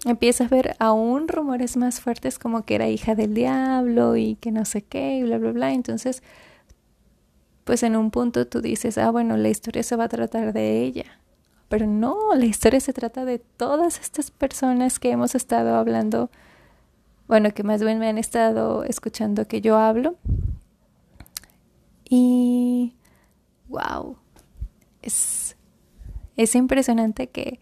empieza 0.05 0.45
a 0.45 0.47
ver 0.47 0.75
aún 0.79 1.27
rumores 1.27 1.77
más 1.77 2.01
fuertes 2.01 2.39
como 2.39 2.63
que 2.65 2.75
era 2.75 2.89
hija 2.89 3.15
del 3.15 3.33
diablo 3.33 4.15
y 4.15 4.35
que 4.35 4.51
no 4.51 4.65
sé 4.65 4.81
qué 4.83 5.17
y 5.17 5.23
bla, 5.23 5.37
bla, 5.37 5.51
bla. 5.51 5.71
Entonces, 5.73 6.21
pues 7.63 7.83
en 7.83 7.95
un 7.95 8.11
punto 8.11 8.47
tú 8.47 8.61
dices, 8.61 8.97
ah, 8.97 9.11
bueno, 9.11 9.37
la 9.37 9.49
historia 9.49 9.83
se 9.83 9.95
va 9.95 10.05
a 10.05 10.09
tratar 10.09 10.53
de 10.53 10.81
ella. 10.81 11.05
Pero 11.69 11.87
no, 11.87 12.35
la 12.35 12.45
historia 12.45 12.79
se 12.79 12.93
trata 12.93 13.25
de 13.25 13.39
todas 13.39 13.99
estas 13.99 14.29
personas 14.29 14.99
que 14.99 15.11
hemos 15.11 15.35
estado 15.35 15.75
hablando, 15.75 16.29
bueno, 17.27 17.51
que 17.51 17.63
más 17.63 17.81
bien 17.81 17.97
me 17.97 18.09
han 18.09 18.17
estado 18.17 18.83
escuchando 18.83 19.47
que 19.47 19.61
yo 19.61 19.77
hablo 19.77 20.17
y 22.13 22.93
wow, 23.69 24.17
es, 25.01 25.55
es 26.35 26.55
impresionante 26.55 27.29
que, 27.29 27.61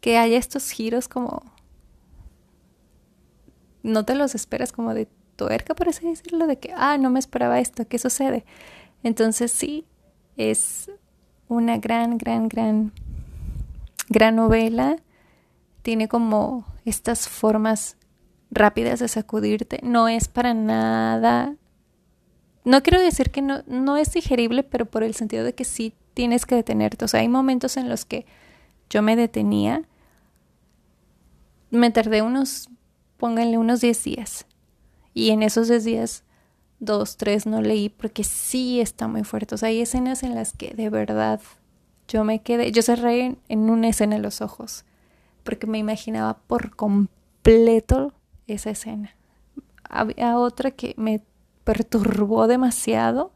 que 0.00 0.16
haya 0.16 0.38
estos 0.38 0.70
giros 0.70 1.06
como... 1.06 1.42
No 3.82 4.06
te 4.06 4.14
los 4.14 4.34
esperas 4.34 4.72
como 4.72 4.94
de 4.94 5.06
tuerca, 5.36 5.74
por 5.74 5.90
así 5.90 6.06
decirlo, 6.08 6.46
de 6.46 6.58
que, 6.58 6.72
ah, 6.74 6.96
no 6.96 7.10
me 7.10 7.18
esperaba 7.18 7.60
esto, 7.60 7.86
¿qué 7.86 7.98
sucede? 7.98 8.46
Entonces 9.02 9.52
sí, 9.52 9.84
es 10.38 10.90
una 11.48 11.76
gran, 11.76 12.16
gran, 12.16 12.48
gran, 12.48 12.92
gran 14.08 14.36
novela. 14.36 14.96
Tiene 15.82 16.08
como 16.08 16.64
estas 16.86 17.28
formas 17.28 17.98
rápidas 18.50 19.00
de 19.00 19.08
sacudirte. 19.08 19.80
No 19.82 20.08
es 20.08 20.28
para 20.28 20.54
nada 20.54 21.56
no 22.64 22.82
quiero 22.82 23.00
decir 23.00 23.30
que 23.30 23.42
no, 23.42 23.62
no 23.66 23.96
es 23.96 24.12
digerible, 24.12 24.62
pero 24.62 24.86
por 24.86 25.02
el 25.02 25.14
sentido 25.14 25.44
de 25.44 25.54
que 25.54 25.64
sí 25.64 25.94
tienes 26.14 26.46
que 26.46 26.54
detenerte. 26.54 27.04
O 27.04 27.08
sea, 27.08 27.20
hay 27.20 27.28
momentos 27.28 27.76
en 27.76 27.88
los 27.88 28.04
que 28.04 28.26
yo 28.88 29.02
me 29.02 29.16
detenía, 29.16 29.82
me 31.70 31.90
tardé 31.90 32.22
unos, 32.22 32.68
pónganle 33.16 33.58
unos 33.58 33.80
10 33.80 34.04
días. 34.04 34.46
Y 35.14 35.30
en 35.30 35.42
esos 35.42 35.68
10 35.68 35.84
días, 35.84 36.24
dos, 36.80 37.16
tres 37.16 37.46
no 37.46 37.60
leí 37.62 37.88
porque 37.88 38.24
sí 38.24 38.80
está 38.80 39.06
muy 39.06 39.24
fuerte. 39.24 39.54
O 39.54 39.58
sea, 39.58 39.68
hay 39.68 39.80
escenas 39.80 40.22
en 40.22 40.34
las 40.34 40.52
que 40.52 40.74
de 40.74 40.90
verdad 40.90 41.40
yo 42.08 42.24
me 42.24 42.42
quedé, 42.42 42.72
yo 42.72 42.82
cerré 42.82 43.26
en, 43.26 43.38
en 43.48 43.70
una 43.70 43.88
escena 43.88 44.18
los 44.18 44.40
ojos 44.40 44.84
porque 45.44 45.66
me 45.66 45.78
imaginaba 45.78 46.38
por 46.46 46.74
completo 46.74 48.12
esa 48.46 48.70
escena. 48.70 49.16
Había 49.88 50.38
otra 50.38 50.70
que 50.70 50.94
me 50.96 51.22
perturbó 51.64 52.46
demasiado 52.46 53.32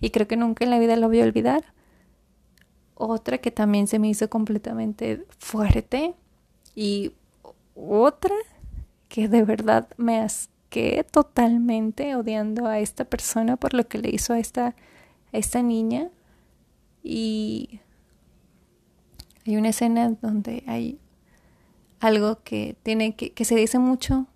y 0.00 0.10
creo 0.10 0.28
que 0.28 0.36
nunca 0.36 0.64
en 0.64 0.70
la 0.70 0.78
vida 0.78 0.96
lo 0.96 1.08
voy 1.08 1.20
a 1.20 1.24
olvidar. 1.24 1.64
Otra 2.94 3.38
que 3.38 3.50
también 3.50 3.86
se 3.86 3.98
me 3.98 4.08
hizo 4.08 4.30
completamente 4.30 5.24
fuerte 5.38 6.14
y 6.74 7.12
otra 7.74 8.34
que 9.08 9.28
de 9.28 9.44
verdad 9.44 9.88
me 9.96 10.18
asqué 10.18 11.06
totalmente 11.10 12.16
odiando 12.16 12.66
a 12.66 12.78
esta 12.78 13.04
persona 13.04 13.56
por 13.56 13.74
lo 13.74 13.86
que 13.86 13.98
le 13.98 14.10
hizo 14.10 14.32
a 14.32 14.38
esta, 14.38 14.74
esta 15.32 15.62
niña 15.62 16.08
y 17.02 17.80
hay 19.46 19.56
una 19.56 19.68
escena 19.68 20.10
donde 20.20 20.64
hay 20.66 20.98
algo 22.00 22.42
que 22.42 22.76
tiene 22.82 23.14
que, 23.14 23.32
que 23.32 23.44
se 23.44 23.54
dice 23.54 23.78
mucho 23.78 24.26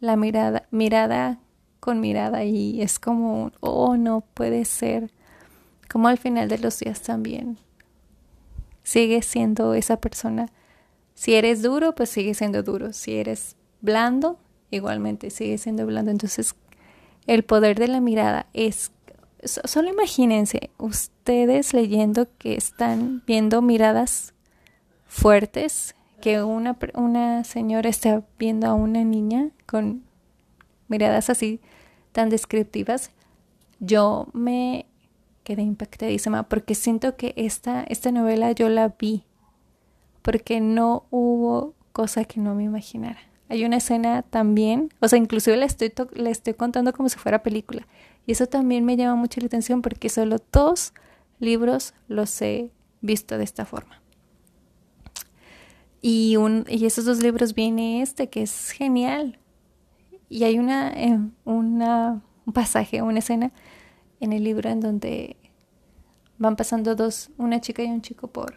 la 0.00 0.16
mirada 0.16 0.68
mirada 0.70 1.40
con 1.84 2.00
mirada 2.00 2.44
y 2.44 2.80
es 2.80 2.98
como, 2.98 3.52
oh, 3.60 3.98
no 3.98 4.22
puede 4.22 4.64
ser. 4.64 5.10
Como 5.90 6.08
al 6.08 6.16
final 6.16 6.48
de 6.48 6.56
los 6.56 6.78
días 6.78 7.02
también. 7.02 7.58
Sigue 8.82 9.20
siendo 9.20 9.74
esa 9.74 9.98
persona. 9.98 10.48
Si 11.12 11.34
eres 11.34 11.60
duro, 11.60 11.94
pues 11.94 12.08
sigue 12.08 12.32
siendo 12.32 12.62
duro. 12.62 12.94
Si 12.94 13.12
eres 13.16 13.56
blando, 13.82 14.38
igualmente 14.70 15.28
sigue 15.28 15.58
siendo 15.58 15.84
blando. 15.84 16.10
Entonces, 16.10 16.54
el 17.26 17.44
poder 17.44 17.78
de 17.78 17.88
la 17.88 18.00
mirada 18.00 18.46
es... 18.54 18.90
Solo 19.42 19.90
imagínense 19.90 20.70
ustedes 20.78 21.74
leyendo 21.74 22.28
que 22.38 22.54
están 22.54 23.22
viendo 23.26 23.60
miradas 23.60 24.32
fuertes, 25.06 25.94
que 26.22 26.42
una, 26.42 26.78
una 26.94 27.44
señora 27.44 27.90
está 27.90 28.22
viendo 28.38 28.68
a 28.68 28.72
una 28.72 29.04
niña 29.04 29.50
con 29.66 30.02
miradas 30.88 31.28
así 31.28 31.60
tan 32.14 32.30
descriptivas, 32.30 33.10
yo 33.80 34.28
me 34.32 34.86
quedé 35.42 35.62
impactadísima 35.62 36.48
porque 36.48 36.74
siento 36.74 37.16
que 37.16 37.34
esta, 37.36 37.82
esta 37.82 38.12
novela 38.12 38.52
yo 38.52 38.68
la 38.68 38.94
vi 38.98 39.24
porque 40.22 40.60
no 40.60 41.04
hubo 41.10 41.74
cosa 41.92 42.24
que 42.24 42.40
no 42.40 42.54
me 42.54 42.64
imaginara. 42.64 43.18
Hay 43.50 43.64
una 43.64 43.76
escena 43.76 44.22
también, 44.22 44.88
o 45.00 45.08
sea, 45.08 45.18
inclusive 45.18 45.56
la 45.56 45.66
estoy, 45.66 45.92
la 46.14 46.30
estoy 46.30 46.54
contando 46.54 46.92
como 46.94 47.10
si 47.10 47.18
fuera 47.18 47.42
película. 47.42 47.86
Y 48.26 48.32
eso 48.32 48.46
también 48.46 48.86
me 48.86 48.96
llama 48.96 49.16
mucho 49.16 49.40
la 49.40 49.46
atención 49.46 49.82
porque 49.82 50.08
solo 50.08 50.38
dos 50.50 50.94
libros 51.40 51.92
los 52.08 52.40
he 52.40 52.70
visto 53.02 53.36
de 53.36 53.44
esta 53.44 53.66
forma. 53.66 54.00
Y, 56.00 56.36
un, 56.36 56.64
y 56.68 56.86
esos 56.86 57.04
dos 57.04 57.22
libros 57.22 57.54
viene 57.54 58.02
este, 58.02 58.28
que 58.28 58.42
es 58.42 58.70
genial. 58.70 59.38
Y 60.28 60.44
hay 60.44 60.58
una, 60.58 60.90
eh, 60.92 61.18
una, 61.44 62.22
un 62.46 62.52
pasaje, 62.52 63.02
una 63.02 63.18
escena 63.18 63.52
en 64.20 64.32
el 64.32 64.44
libro 64.44 64.70
en 64.70 64.80
donde 64.80 65.36
van 66.38 66.56
pasando 66.56 66.94
dos, 66.94 67.30
una 67.38 67.60
chica 67.60 67.82
y 67.82 67.86
un 67.86 68.02
chico 68.02 68.28
por, 68.28 68.54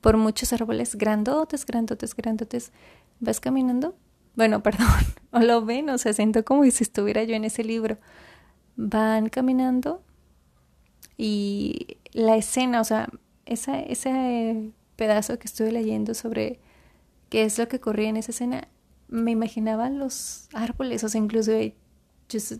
por 0.00 0.16
muchos 0.16 0.52
árboles 0.52 0.96
grandotes, 0.96 1.64
grandotes, 1.66 2.14
grandotes. 2.14 2.72
Vas 3.20 3.40
caminando, 3.40 3.96
bueno, 4.36 4.62
perdón, 4.64 4.88
o 5.30 5.40
lo 5.40 5.64
ven, 5.64 5.88
o 5.90 5.98
sea, 5.98 6.12
siento 6.12 6.44
como 6.44 6.64
si 6.64 6.82
estuviera 6.82 7.22
yo 7.24 7.34
en 7.34 7.44
ese 7.44 7.64
libro. 7.64 7.98
Van 8.76 9.28
caminando 9.28 10.02
y 11.16 11.98
la 12.12 12.36
escena, 12.36 12.80
o 12.80 12.84
sea, 12.84 13.08
esa, 13.46 13.78
ese 13.80 14.72
pedazo 14.96 15.38
que 15.38 15.46
estuve 15.46 15.70
leyendo 15.72 16.14
sobre 16.14 16.60
qué 17.28 17.44
es 17.44 17.58
lo 17.58 17.68
que 17.68 17.76
ocurría 17.76 18.08
en 18.08 18.16
esa 18.16 18.32
escena, 18.32 18.68
me 19.08 19.30
imaginaba 19.30 19.90
los 19.90 20.48
árboles, 20.52 21.04
o 21.04 21.08
sea, 21.08 21.20
incluso 21.20 21.52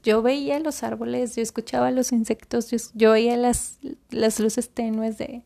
yo, 0.03 0.23
veía 0.23 0.61
los 0.61 0.83
árboles, 0.83 1.37
yo 1.37 1.43
escuchaba 1.43 1.91
los 1.91 2.13
insectos, 2.13 2.71
yo, 2.71 2.79
yo 2.95 3.13
veía 3.13 3.37
las, 3.37 3.79
las 4.11 4.39
luces 4.41 4.71
tenues 4.71 5.19
de, 5.19 5.43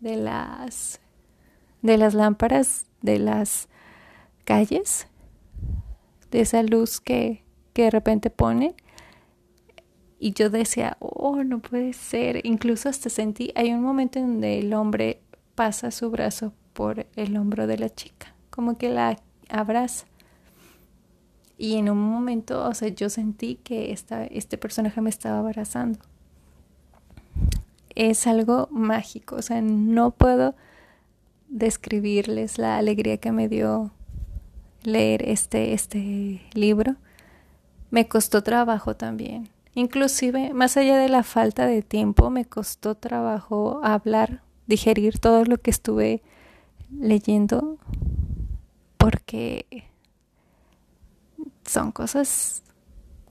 de 0.00 0.16
las 0.16 1.00
de 1.82 1.96
las 1.96 2.14
lámparas 2.14 2.86
de 3.02 3.18
las 3.18 3.68
calles, 4.44 5.06
de 6.30 6.40
esa 6.40 6.62
luz 6.62 7.00
que, 7.00 7.44
que 7.72 7.84
de 7.84 7.90
repente 7.90 8.30
pone. 8.30 8.74
Y 10.18 10.34
yo 10.34 10.50
decía, 10.50 10.98
oh, 11.00 11.42
no 11.44 11.60
puede 11.60 11.94
ser. 11.94 12.44
Incluso 12.44 12.88
hasta 12.90 13.08
sentí, 13.08 13.52
hay 13.54 13.72
un 13.72 13.82
momento 13.82 14.18
en 14.18 14.26
donde 14.26 14.58
el 14.58 14.74
hombre 14.74 15.22
pasa 15.54 15.90
su 15.90 16.10
brazo 16.10 16.52
por 16.74 17.06
el 17.16 17.36
hombro 17.36 17.66
de 17.66 17.78
la 17.78 17.88
chica, 17.88 18.34
como 18.50 18.76
que 18.76 18.90
la 18.90 19.16
abraza. 19.50 20.06
Y 21.58 21.76
en 21.76 21.90
un 21.90 21.98
momento, 21.98 22.66
o 22.66 22.72
sea, 22.72 22.88
yo 22.88 23.10
sentí 23.10 23.56
que 23.56 23.92
esta, 23.92 24.24
este 24.24 24.56
personaje 24.56 25.00
me 25.02 25.10
estaba 25.10 25.40
abrazando. 25.40 25.98
Es 27.94 28.26
algo 28.26 28.68
mágico, 28.70 29.36
o 29.36 29.42
sea, 29.42 29.60
no 29.60 30.12
puedo 30.12 30.54
describirles 31.48 32.56
la 32.56 32.78
alegría 32.78 33.18
que 33.18 33.32
me 33.32 33.48
dio 33.48 33.90
leer 34.84 35.28
este, 35.28 35.74
este 35.74 36.40
libro. 36.54 36.96
Me 37.90 38.08
costó 38.08 38.42
trabajo 38.42 38.96
también. 38.96 39.50
Inclusive, 39.74 40.54
más 40.54 40.76
allá 40.76 40.96
de 40.96 41.08
la 41.08 41.22
falta 41.22 41.66
de 41.66 41.82
tiempo, 41.82 42.30
me 42.30 42.44
costó 42.44 42.94
trabajo 42.94 43.80
hablar, 43.82 44.42
digerir 44.66 45.18
todo 45.18 45.44
lo 45.44 45.58
que 45.58 45.70
estuve 45.70 46.22
leyendo 46.90 47.78
porque 49.00 49.88
son 51.64 51.90
cosas 51.90 52.62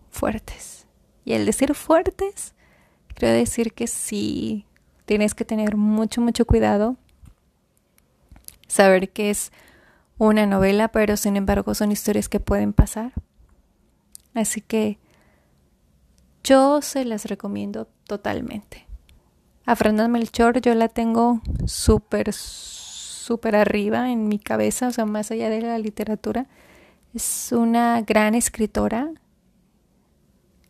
fuertes. 0.09 0.87
Y 1.25 1.33
el 1.33 1.45
decir 1.45 1.75
fuertes, 1.75 2.55
quiero 3.13 3.35
decir 3.35 3.73
que 3.73 3.85
sí 3.85 4.65
tienes 5.05 5.35
que 5.35 5.45
tener 5.45 5.77
mucho, 5.77 6.21
mucho 6.21 6.45
cuidado. 6.45 6.97
Saber 8.67 9.11
que 9.11 9.29
es 9.29 9.51
una 10.17 10.47
novela, 10.47 10.87
pero 10.87 11.17
sin 11.17 11.37
embargo 11.37 11.75
son 11.75 11.91
historias 11.91 12.29
que 12.29 12.39
pueden 12.39 12.73
pasar. 12.73 13.13
Así 14.33 14.61
que 14.61 14.97
yo 16.43 16.81
se 16.81 17.05
las 17.05 17.25
recomiendo 17.25 17.87
totalmente. 18.05 18.87
A 19.67 19.75
Fernanda 19.75 20.07
Melchor 20.07 20.61
yo 20.61 20.73
la 20.73 20.87
tengo 20.87 21.41
súper, 21.67 22.33
súper 23.19 23.55
arriba 23.55 24.11
en 24.11 24.27
mi 24.27 24.39
cabeza, 24.39 24.87
o 24.87 24.91
sea, 24.91 25.05
más 25.05 25.31
allá 25.31 25.49
de 25.49 25.61
la 25.61 25.77
literatura. 25.77 26.47
Es 27.13 27.51
una 27.51 28.01
gran 28.01 28.35
escritora. 28.35 29.11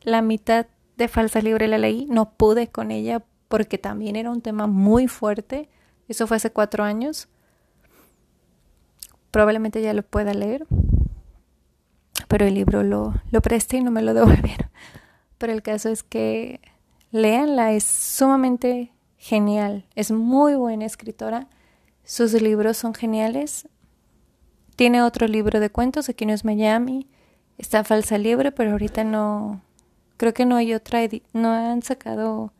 La 0.01 0.21
mitad 0.21 0.67
de 0.97 1.07
Falsa 1.07 1.41
Libre 1.41 1.67
la 1.67 1.77
leí, 1.77 2.05
no 2.09 2.31
pude 2.31 2.67
con 2.67 2.91
ella 2.91 3.23
porque 3.47 3.77
también 3.77 4.15
era 4.15 4.31
un 4.31 4.41
tema 4.41 4.67
muy 4.67 5.07
fuerte. 5.07 5.69
Eso 6.07 6.27
fue 6.27 6.38
hace 6.38 6.51
cuatro 6.51 6.83
años. 6.83 7.27
Probablemente 9.31 9.81
ya 9.81 9.93
lo 9.93 10.03
pueda 10.03 10.33
leer, 10.33 10.65
pero 12.27 12.45
el 12.45 12.55
libro 12.55 12.83
lo, 12.83 13.13
lo 13.31 13.41
presté 13.41 13.77
y 13.77 13.83
no 13.83 13.91
me 13.91 14.01
lo 14.01 14.13
devolvieron. 14.15 14.69
Pero 15.38 15.53
el 15.53 15.62
caso 15.62 15.89
es 15.89 16.03
que 16.03 16.62
léanla, 17.12 17.73
es 17.73 17.83
sumamente 17.83 18.91
genial, 19.17 19.85
es 19.95 20.12
muy 20.12 20.55
buena 20.55 20.85
escritora, 20.85 21.47
sus 22.09 22.33
libros 22.33 22.75
son 22.75 22.95
geniales. 22.95 23.67
Tiene 24.75 25.03
otro 25.03 25.27
libro 25.27 25.59
de 25.59 25.69
cuentos, 25.69 26.09
aquí 26.09 26.25
no 26.25 26.33
es 26.33 26.43
Miami, 26.43 27.07
está 27.59 27.83
Falsa 27.83 28.17
Libre, 28.17 28.51
pero 28.51 28.71
ahorita 28.71 29.03
no, 29.03 29.61
creo 30.17 30.33
que 30.33 30.47
no 30.47 30.55
hay 30.55 30.73
otra, 30.73 31.01
no 31.33 31.51
han 31.51 31.83
sacado 31.83 32.51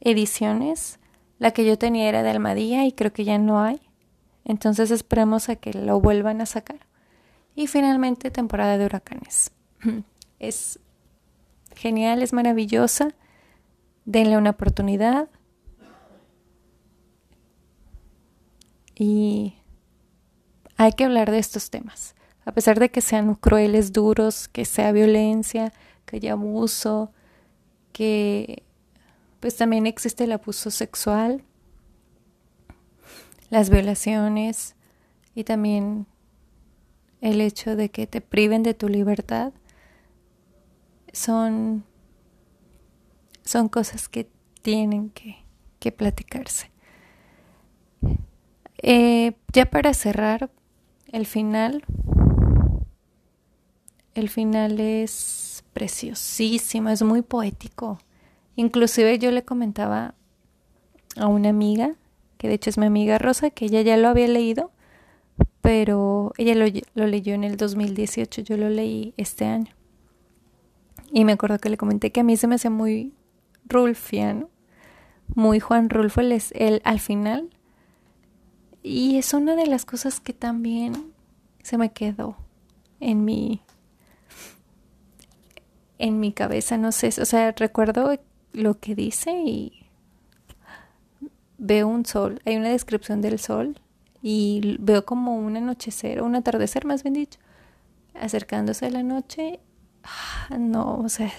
ediciones. 0.00 0.98
La 1.38 1.52
que 1.52 1.64
yo 1.64 1.78
tenía 1.78 2.08
era 2.08 2.24
de 2.24 2.30
Almadía 2.30 2.84
y 2.84 2.90
creo 2.90 3.12
que 3.12 3.22
ya 3.22 3.38
no 3.38 3.62
hay. 3.62 3.80
Entonces 4.44 4.90
esperemos 4.90 5.48
a 5.50 5.54
que 5.54 5.72
lo 5.72 6.00
vuelvan 6.00 6.40
a 6.40 6.46
sacar. 6.46 6.80
Y 7.54 7.68
finalmente 7.68 8.32
temporada 8.32 8.76
de 8.76 8.86
huracanes. 8.86 9.52
Es 10.40 10.80
genial, 11.76 12.22
es 12.22 12.32
maravillosa. 12.32 13.14
Denle 14.04 14.36
una 14.36 14.50
oportunidad. 14.50 15.28
Y 19.00 19.54
hay 20.76 20.92
que 20.92 21.04
hablar 21.04 21.30
de 21.30 21.38
estos 21.38 21.70
temas. 21.70 22.14
A 22.44 22.52
pesar 22.52 22.78
de 22.78 22.90
que 22.90 23.00
sean 23.00 23.34
crueles, 23.34 23.94
duros, 23.94 24.46
que 24.46 24.66
sea 24.66 24.92
violencia, 24.92 25.72
que 26.04 26.16
haya 26.16 26.32
abuso, 26.32 27.10
que 27.94 28.62
pues 29.40 29.56
también 29.56 29.86
existe 29.86 30.24
el 30.24 30.32
abuso 30.32 30.70
sexual, 30.70 31.42
las 33.48 33.70
violaciones 33.70 34.76
y 35.34 35.44
también 35.44 36.06
el 37.22 37.40
hecho 37.40 37.76
de 37.76 37.88
que 37.88 38.06
te 38.06 38.20
priven 38.20 38.62
de 38.62 38.74
tu 38.74 38.90
libertad 38.90 39.54
son, 41.14 41.84
son 43.46 43.70
cosas 43.70 44.10
que 44.10 44.28
tienen 44.60 45.08
que, 45.08 45.38
que 45.78 45.90
platicarse. 45.90 46.70
Eh, 48.82 49.32
ya 49.52 49.66
para 49.66 49.94
cerrar, 49.94 50.50
el 51.12 51.26
final, 51.26 51.84
el 54.14 54.28
final 54.28 54.80
es 54.80 55.64
preciosísimo, 55.72 56.88
es 56.90 57.02
muy 57.02 57.22
poético. 57.22 57.98
Inclusive 58.56 59.18
yo 59.18 59.30
le 59.30 59.44
comentaba 59.44 60.14
a 61.16 61.26
una 61.26 61.50
amiga, 61.50 61.94
que 62.38 62.48
de 62.48 62.54
hecho 62.54 62.70
es 62.70 62.78
mi 62.78 62.86
amiga 62.86 63.18
Rosa, 63.18 63.50
que 63.50 63.66
ella 63.66 63.82
ya 63.82 63.96
lo 63.96 64.08
había 64.08 64.28
leído, 64.28 64.70
pero 65.60 66.32
ella 66.38 66.54
lo, 66.54 66.66
lo 66.94 67.06
leyó 67.06 67.34
en 67.34 67.44
el 67.44 67.56
2018, 67.56 68.42
yo 68.42 68.56
lo 68.56 68.68
leí 68.70 69.14
este 69.16 69.44
año. 69.44 69.74
Y 71.12 71.24
me 71.24 71.32
acuerdo 71.32 71.58
que 71.58 71.70
le 71.70 71.76
comenté 71.76 72.12
que 72.12 72.20
a 72.20 72.24
mí 72.24 72.36
se 72.36 72.46
me 72.46 72.54
hacía 72.54 72.70
muy 72.70 73.12
rulfiano, 73.66 74.48
muy 75.34 75.60
Juan 75.60 75.90
Rulfo 75.90 76.20
el, 76.20 76.82
al 76.84 77.00
final. 77.00 77.50
Y 78.82 79.18
es 79.18 79.34
una 79.34 79.56
de 79.56 79.66
las 79.66 79.84
cosas 79.84 80.20
que 80.20 80.32
también 80.32 81.12
se 81.62 81.78
me 81.78 81.92
quedó 81.92 82.36
en 83.00 83.24
mi 83.24 83.60
en 85.98 86.18
mi 86.18 86.32
cabeza, 86.32 86.78
no 86.78 86.92
sé, 86.92 87.08
o 87.20 87.26
sea, 87.26 87.52
recuerdo 87.52 88.18
lo 88.54 88.80
que 88.80 88.94
dice 88.94 89.32
y 89.32 89.86
veo 91.58 91.88
un 91.88 92.06
sol, 92.06 92.40
hay 92.46 92.56
una 92.56 92.70
descripción 92.70 93.20
del 93.20 93.38
sol 93.38 93.78
y 94.22 94.78
veo 94.80 95.04
como 95.04 95.36
un 95.36 95.58
anochecer 95.58 96.20
o 96.20 96.24
un 96.24 96.36
atardecer, 96.36 96.86
más 96.86 97.02
bien 97.02 97.12
dicho, 97.12 97.38
acercándose 98.14 98.86
a 98.86 98.90
la 98.90 99.02
noche 99.02 99.60
Ah, 100.02 100.56
no, 100.58 100.98
o 100.98 101.08
sea, 101.08 101.30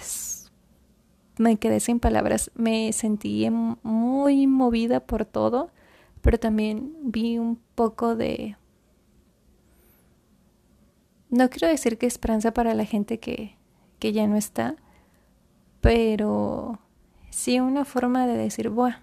me 1.38 1.56
quedé 1.56 1.80
sin 1.80 2.00
palabras. 2.00 2.50
Me 2.54 2.92
sentí 2.92 3.44
em, 3.44 3.76
muy 3.82 4.46
movida 4.46 5.00
por 5.00 5.24
todo, 5.24 5.70
pero 6.22 6.38
también 6.38 6.94
vi 7.02 7.38
un 7.38 7.56
poco 7.74 8.16
de... 8.16 8.56
No 11.30 11.48
quiero 11.50 11.68
decir 11.68 11.98
que 11.98 12.06
esperanza 12.06 12.52
para 12.52 12.74
la 12.74 12.84
gente 12.84 13.18
que, 13.18 13.56
que 13.98 14.12
ya 14.12 14.26
no 14.26 14.36
está, 14.36 14.76
pero 15.80 16.78
sí 17.30 17.60
una 17.60 17.84
forma 17.84 18.26
de 18.26 18.36
decir, 18.36 18.70
bueno, 18.70 18.96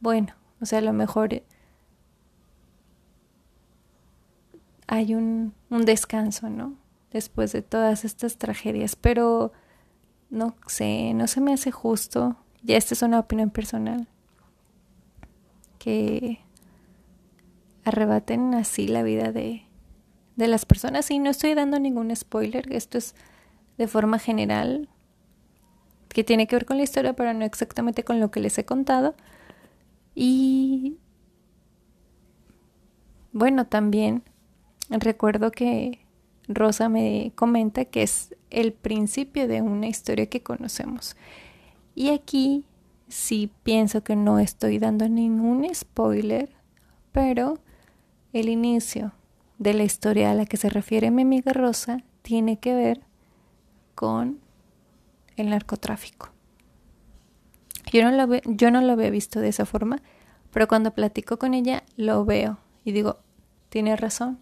bueno, 0.00 0.34
o 0.60 0.66
sea, 0.66 0.78
a 0.78 0.82
lo 0.82 0.92
mejor 0.92 1.42
hay 4.88 5.14
un, 5.14 5.54
un 5.70 5.84
descanso, 5.84 6.50
¿no? 6.50 6.76
después 7.12 7.52
de 7.52 7.62
todas 7.62 8.04
estas 8.04 8.38
tragedias, 8.38 8.96
pero 8.96 9.52
no 10.30 10.56
sé, 10.66 11.12
no 11.14 11.26
se 11.26 11.40
me 11.40 11.52
hace 11.52 11.70
justo, 11.70 12.36
ya 12.62 12.76
esta 12.76 12.94
es 12.94 13.02
una 13.02 13.20
opinión 13.20 13.50
personal, 13.50 14.08
que 15.82 16.38
arrebaten 17.84 18.54
así 18.54 18.86
la 18.86 19.02
vida 19.02 19.32
de, 19.32 19.64
de 20.36 20.46
las 20.46 20.64
personas 20.64 21.10
y 21.10 21.18
no 21.18 21.30
estoy 21.30 21.54
dando 21.54 21.80
ningún 21.80 22.14
spoiler, 22.14 22.72
esto 22.72 22.98
es 22.98 23.16
de 23.78 23.88
forma 23.88 24.20
general, 24.20 24.88
que 26.08 26.22
tiene 26.22 26.46
que 26.46 26.54
ver 26.54 26.66
con 26.66 26.76
la 26.76 26.84
historia, 26.84 27.14
pero 27.14 27.34
no 27.34 27.44
exactamente 27.44 28.04
con 28.04 28.20
lo 28.20 28.30
que 28.30 28.38
les 28.38 28.56
he 28.58 28.64
contado. 28.64 29.16
Y 30.14 30.98
bueno, 33.32 33.66
también 33.66 34.22
recuerdo 34.88 35.50
que 35.50 36.06
Rosa 36.46 36.88
me 36.88 37.32
comenta 37.34 37.86
que 37.86 38.02
es 38.02 38.36
el 38.50 38.72
principio 38.72 39.48
de 39.48 39.62
una 39.62 39.88
historia 39.88 40.26
que 40.26 40.42
conocemos. 40.42 41.16
Y 41.94 42.10
aquí 42.10 42.66
sí 43.08 43.50
pienso 43.62 44.02
que 44.02 44.16
no 44.16 44.38
estoy 44.38 44.78
dando 44.78 45.08
ningún 45.08 45.66
spoiler, 45.74 46.50
pero 47.12 47.58
el 48.32 48.48
inicio 48.48 49.12
de 49.58 49.74
la 49.74 49.84
historia 49.84 50.30
a 50.30 50.34
la 50.34 50.46
que 50.46 50.56
se 50.56 50.68
refiere 50.68 51.10
mi 51.10 51.22
amiga 51.22 51.52
Rosa 51.52 52.02
tiene 52.22 52.58
que 52.58 52.74
ver 52.74 53.00
con 53.94 54.40
el 55.36 55.50
narcotráfico. 55.50 56.30
Yo 57.92 58.02
no, 58.02 58.10
lo 58.10 58.40
yo 58.44 58.70
no 58.70 58.80
lo 58.80 58.92
había 58.92 59.10
visto 59.10 59.40
de 59.40 59.48
esa 59.48 59.66
forma, 59.66 60.00
pero 60.50 60.66
cuando 60.68 60.94
platico 60.94 61.38
con 61.38 61.54
ella 61.54 61.82
lo 61.96 62.24
veo 62.24 62.58
y 62.84 62.92
digo, 62.92 63.18
tiene 63.68 63.96
razón, 63.96 64.38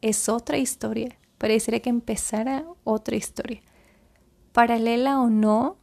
es 0.00 0.28
otra 0.28 0.58
historia 0.58 1.16
parecería 1.40 1.80
que 1.80 1.88
empezara 1.88 2.66
otra 2.84 3.16
historia. 3.16 3.62
Paralela 4.52 5.20
o 5.20 5.30
no, 5.30 5.78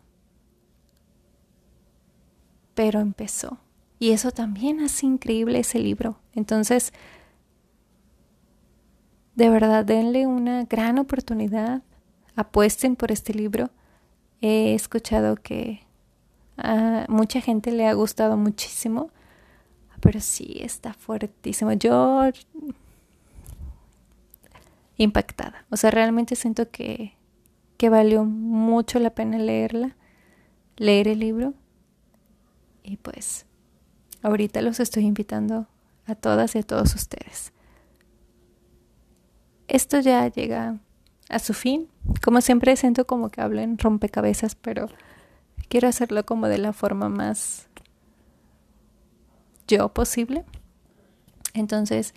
pero 2.78 3.00
empezó. 3.00 3.58
Y 3.98 4.12
eso 4.12 4.30
también 4.30 4.82
hace 4.82 5.08
increíble 5.08 5.58
ese 5.58 5.80
libro. 5.80 6.20
Entonces, 6.34 6.94
de 9.34 9.50
verdad, 9.50 9.84
denle 9.84 10.28
una 10.28 10.64
gran 10.66 11.00
oportunidad. 11.00 11.82
Apuesten 12.36 12.96
por 12.96 13.12
este 13.12 13.34
libro. 13.34 13.72
He 14.42 14.76
escuchado 14.76 15.38
que 15.38 15.88
a 16.56 17.08
mucha 17.10 17.42
gente 17.42 17.72
le 17.72 17.88
ha 17.88 17.94
gustado 17.94 18.38
muchísimo, 18.38 19.10
pero 20.00 20.20
sí 20.22 20.60
está 20.62 20.94
fuertísimo. 20.94 21.74
Yo 21.74 22.30
impactada. 24.98 25.66
O 25.72 25.78
sea, 25.78 25.90
realmente 25.90 26.36
siento 26.36 26.70
que, 26.70 27.16
que 27.78 27.90
valió 27.90 28.24
mucho 28.24 29.00
la 29.00 29.10
pena 29.10 29.40
leerla, 29.40 29.96
leer 30.76 31.08
el 31.08 31.22
libro. 31.22 31.56
Y 32.88 32.96
pues, 32.96 33.46
ahorita 34.22 34.62
los 34.62 34.80
estoy 34.80 35.04
invitando 35.06 35.68
a 36.06 36.16
todas 36.16 36.56
y 36.56 36.60
a 36.60 36.64
todos 36.64 36.96
ustedes. 36.96 37.52
esto 39.68 40.00
ya 40.00 40.26
llega 40.30 40.80
a 41.28 41.40
su 41.40 41.54
fin. 41.54 41.90
Como 42.24 42.40
siempre 42.40 42.78
siento 42.78 43.06
como 43.06 43.28
que 43.28 43.42
hablo 43.42 43.60
en 43.60 43.78
rompecabezas, 43.78 44.56
pero 44.56 44.88
quiero 45.68 45.90
hacerlo 45.90 46.26
como 46.26 46.48
de 46.48 46.60
la 46.60 46.72
forma 46.72 47.10
más 47.10 47.68
yo 49.68 49.90
posible. 49.94 50.46
Entonces, 51.54 52.14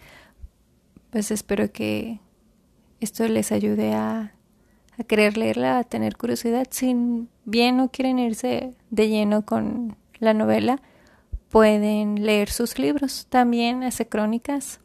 pues 1.11 1.33
espero 1.33 1.73
que 1.73 2.21
esto 3.01 3.27
les 3.27 3.51
ayude 3.51 3.93
a, 3.95 4.37
a 4.97 5.03
querer 5.03 5.37
leerla, 5.37 5.79
a 5.79 5.85
tener 5.85 6.17
curiosidad. 6.17 6.69
Si 6.71 6.95
bien 7.45 7.77
no 7.77 7.91
quieren 7.91 8.21
irse 8.21 8.77
de 8.91 9.09
lleno 9.09 9.45
con 9.45 9.97
la 10.21 10.35
novela, 10.35 10.81
pueden 11.49 12.25
leer 12.25 12.51
sus 12.51 12.79
libros. 12.79 13.27
También 13.29 13.83
hace 13.83 14.09
crónicas. 14.09 14.81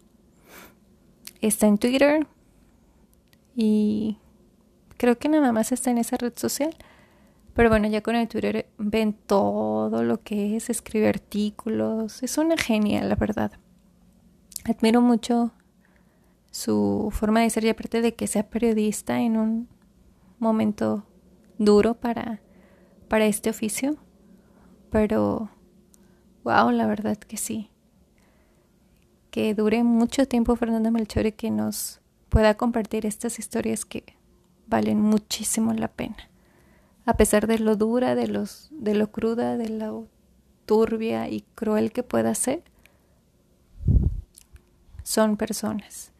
Está 1.42 1.68
en 1.68 1.78
Twitter. 1.78 2.26
Y 3.56 4.18
creo 4.98 5.18
que 5.18 5.30
nada 5.30 5.52
más 5.52 5.72
está 5.72 5.92
en 5.92 6.00
esa 6.00 6.18
red 6.18 6.34
social. 6.36 6.76
Pero 7.54 7.70
bueno, 7.70 7.88
ya 7.88 8.02
con 8.02 8.16
el 8.16 8.28
Twitter 8.28 8.68
ven 8.78 9.14
todo 9.14 10.04
lo 10.04 10.22
que 10.22 10.58
es, 10.58 10.70
escribe 10.70 11.08
artículos. 11.08 12.22
Es 12.24 12.38
una 12.38 12.58
genia, 12.58 13.04
la 13.04 13.16
verdad. 13.16 13.52
Admiro 14.66 15.00
mucho 15.00 15.52
su 16.52 17.10
forma 17.12 17.42
de 17.42 17.50
ser 17.50 17.66
y 17.66 17.70
aparte 17.70 18.02
de 18.02 18.16
que 18.16 18.28
sea 18.28 18.50
periodista 18.50 19.22
en 19.22 19.38
un 19.38 19.70
momento 20.40 21.06
duro 21.58 21.94
para, 21.94 22.42
para 23.08 23.26
este 23.26 23.50
oficio. 23.50 23.98
Pero, 24.96 25.50
wow, 26.46 26.72
la 26.72 26.88
verdad 26.88 27.18
que 27.18 27.36
sí. 27.36 27.70
Que 29.30 29.54
dure 29.54 29.84
mucho 29.84 30.26
tiempo 30.26 30.56
Fernanda 30.56 30.90
Melchor 30.90 31.26
y 31.26 31.34
que 31.34 31.52
nos 31.52 32.00
pueda 32.30 32.56
compartir 32.56 33.06
estas 33.06 33.38
historias 33.38 33.84
que 33.84 34.06
valen 34.68 35.02
muchísimo 35.02 35.74
la 35.74 35.90
pena. 35.90 36.16
A 37.06 37.18
pesar 37.18 37.46
de 37.46 37.60
lo 37.60 37.76
dura, 37.76 38.16
de, 38.16 38.30
los, 38.30 38.70
de 38.72 38.96
lo 38.96 39.12
cruda, 39.12 39.58
de 39.58 39.68
lo 39.68 40.08
turbia 40.66 41.28
y 41.28 41.42
cruel 41.56 41.92
que 41.92 42.04
pueda 42.04 42.34
ser, 42.34 42.64
son 45.04 45.36
personas 45.36 46.14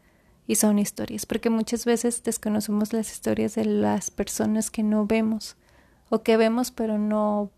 y 0.46 0.56
son 0.56 0.78
historias, 0.78 1.24
porque 1.24 1.48
muchas 1.48 1.86
veces 1.86 2.22
desconocemos 2.24 2.92
las 2.92 3.10
historias 3.10 3.54
de 3.54 3.64
las 3.64 4.10
personas 4.10 4.70
que 4.70 4.82
no 4.82 5.06
vemos 5.06 5.56
o 6.10 6.22
que 6.22 6.36
vemos 6.36 6.72
pero 6.72 6.98
no 6.98 7.50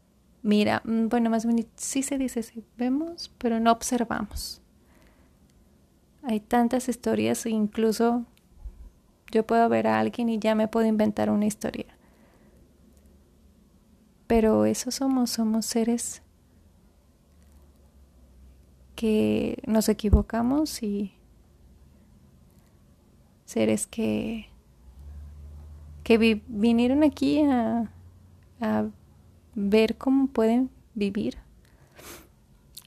mira, 0.43 0.83
mm, 0.85 1.09
bueno, 1.09 1.31
más 1.31 1.47
bien 1.47 1.67
sí 1.77 2.03
se 2.03 2.19
dice 2.19 2.43
sí, 2.43 2.65
vemos 2.77 3.33
pero 3.39 3.61
no 3.61 3.73
observamos. 3.73 4.61
Hay 6.23 6.41
tantas 6.41 6.89
historias, 6.89 7.47
incluso 7.47 8.25
yo 9.31 9.47
puedo 9.47 9.69
ver 9.69 9.87
a 9.87 9.99
alguien 9.99 10.29
y 10.29 10.39
ya 10.39 10.55
me 10.55 10.69
puedo 10.69 10.87
inventar 10.87 11.31
una 11.31 11.47
historia. 11.47 11.87
Pero 14.27 14.67
eso 14.67 14.91
somos, 14.91 15.31
somos 15.31 15.65
seres 15.65 16.23
que 18.95 19.63
nos 19.67 19.89
equivocamos 19.89 20.83
y 20.83 21.13
seres 23.45 23.87
que, 23.87 24.49
que 26.05 26.43
vinieron 26.47 27.05
aquí 27.05 27.41
a, 27.43 27.91
a 28.61 28.87
ver 29.59 29.97
cómo 29.97 30.29
pueden 30.29 30.71
vivir. 30.95 31.39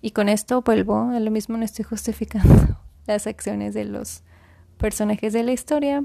Y 0.01 0.11
con 0.11 0.29
esto 0.29 0.61
vuelvo 0.61 1.09
a 1.09 1.19
lo 1.19 1.31
mismo, 1.31 1.57
no 1.57 1.63
estoy 1.63 1.83
justificando 1.83 2.79
las 3.07 3.27
acciones 3.27 3.73
de 3.73 3.85
los 3.85 4.23
personajes 4.77 5.33
de 5.33 5.43
la 5.43 5.51
historia. 5.51 6.03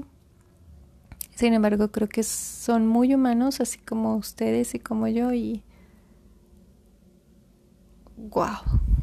Sin 1.35 1.53
embargo, 1.53 1.91
creo 1.91 2.09
que 2.09 2.23
son 2.23 2.87
muy 2.87 3.13
humanos, 3.13 3.61
así 3.61 3.79
como 3.79 4.15
ustedes 4.15 4.75
y 4.75 4.79
como 4.79 5.07
yo. 5.07 5.33
Y 5.33 5.63
wow, 8.17 8.57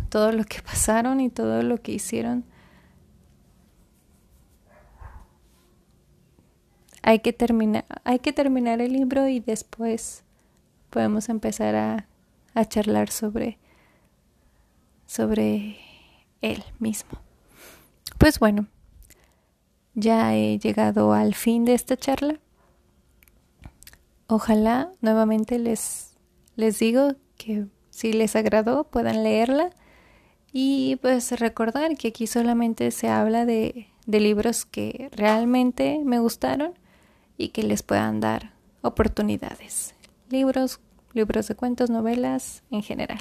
todo 0.08 0.32
lo 0.32 0.44
que 0.44 0.60
pasaron 0.62 1.20
y 1.20 1.30
todo 1.30 1.62
lo 1.62 1.80
que 1.80 1.92
hicieron 1.92 2.44
hay 7.04 7.18
que 7.18 7.34
terminar, 7.34 7.84
hay 8.04 8.18
que 8.18 8.32
terminar 8.32 8.80
el 8.80 8.94
libro 8.94 9.28
y 9.28 9.38
después 9.38 10.23
podemos 10.94 11.28
empezar 11.28 11.74
a, 11.74 12.06
a 12.54 12.64
charlar 12.66 13.10
sobre, 13.10 13.58
sobre 15.06 15.76
él 16.40 16.62
mismo. 16.78 17.18
Pues 18.16 18.38
bueno, 18.38 18.68
ya 19.94 20.36
he 20.36 20.56
llegado 20.60 21.12
al 21.12 21.34
fin 21.34 21.64
de 21.64 21.74
esta 21.74 21.96
charla. 21.96 22.38
Ojalá 24.28 24.92
nuevamente 25.00 25.58
les, 25.58 26.12
les 26.54 26.78
digo 26.78 27.16
que 27.38 27.66
si 27.90 28.12
les 28.12 28.36
agradó 28.36 28.84
puedan 28.84 29.24
leerla 29.24 29.70
y 30.52 30.94
pues 31.02 31.32
recordar 31.40 31.96
que 31.96 32.08
aquí 32.08 32.28
solamente 32.28 32.92
se 32.92 33.08
habla 33.08 33.46
de, 33.46 33.88
de 34.06 34.20
libros 34.20 34.64
que 34.64 35.10
realmente 35.10 36.00
me 36.04 36.20
gustaron 36.20 36.72
y 37.36 37.48
que 37.48 37.64
les 37.64 37.82
puedan 37.82 38.20
dar 38.20 38.52
oportunidades. 38.82 39.93
Libros, 40.30 40.80
libros 41.12 41.48
de 41.48 41.54
cuentos, 41.54 41.90
novelas 41.90 42.62
en 42.70 42.82
general. 42.82 43.20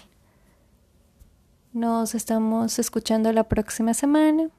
Nos 1.73 2.15
estamos 2.15 2.79
escuchando 2.79 3.31
la 3.33 3.43
próxima 3.45 3.93
semana 3.93 4.49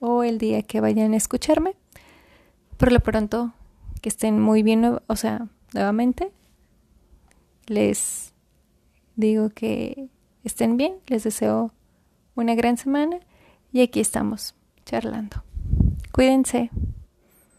o 0.00 0.22
el 0.22 0.38
día 0.38 0.62
que 0.62 0.80
vayan 0.80 1.14
a 1.14 1.16
escucharme. 1.16 1.76
Por 2.76 2.92
lo 2.92 3.00
pronto, 3.00 3.52
que 4.00 4.08
estén 4.08 4.40
muy 4.40 4.62
bien, 4.62 4.98
o 5.06 5.16
sea, 5.16 5.48
nuevamente, 5.72 6.32
les 7.66 8.34
digo 9.16 9.50
que 9.50 10.08
estén 10.44 10.76
bien, 10.76 10.96
les 11.06 11.24
deseo 11.24 11.72
una 12.34 12.54
gran 12.54 12.76
semana 12.76 13.20
y 13.72 13.80
aquí 13.82 14.00
estamos 14.00 14.54
charlando. 14.84 15.42
Cuídense. 16.12 16.70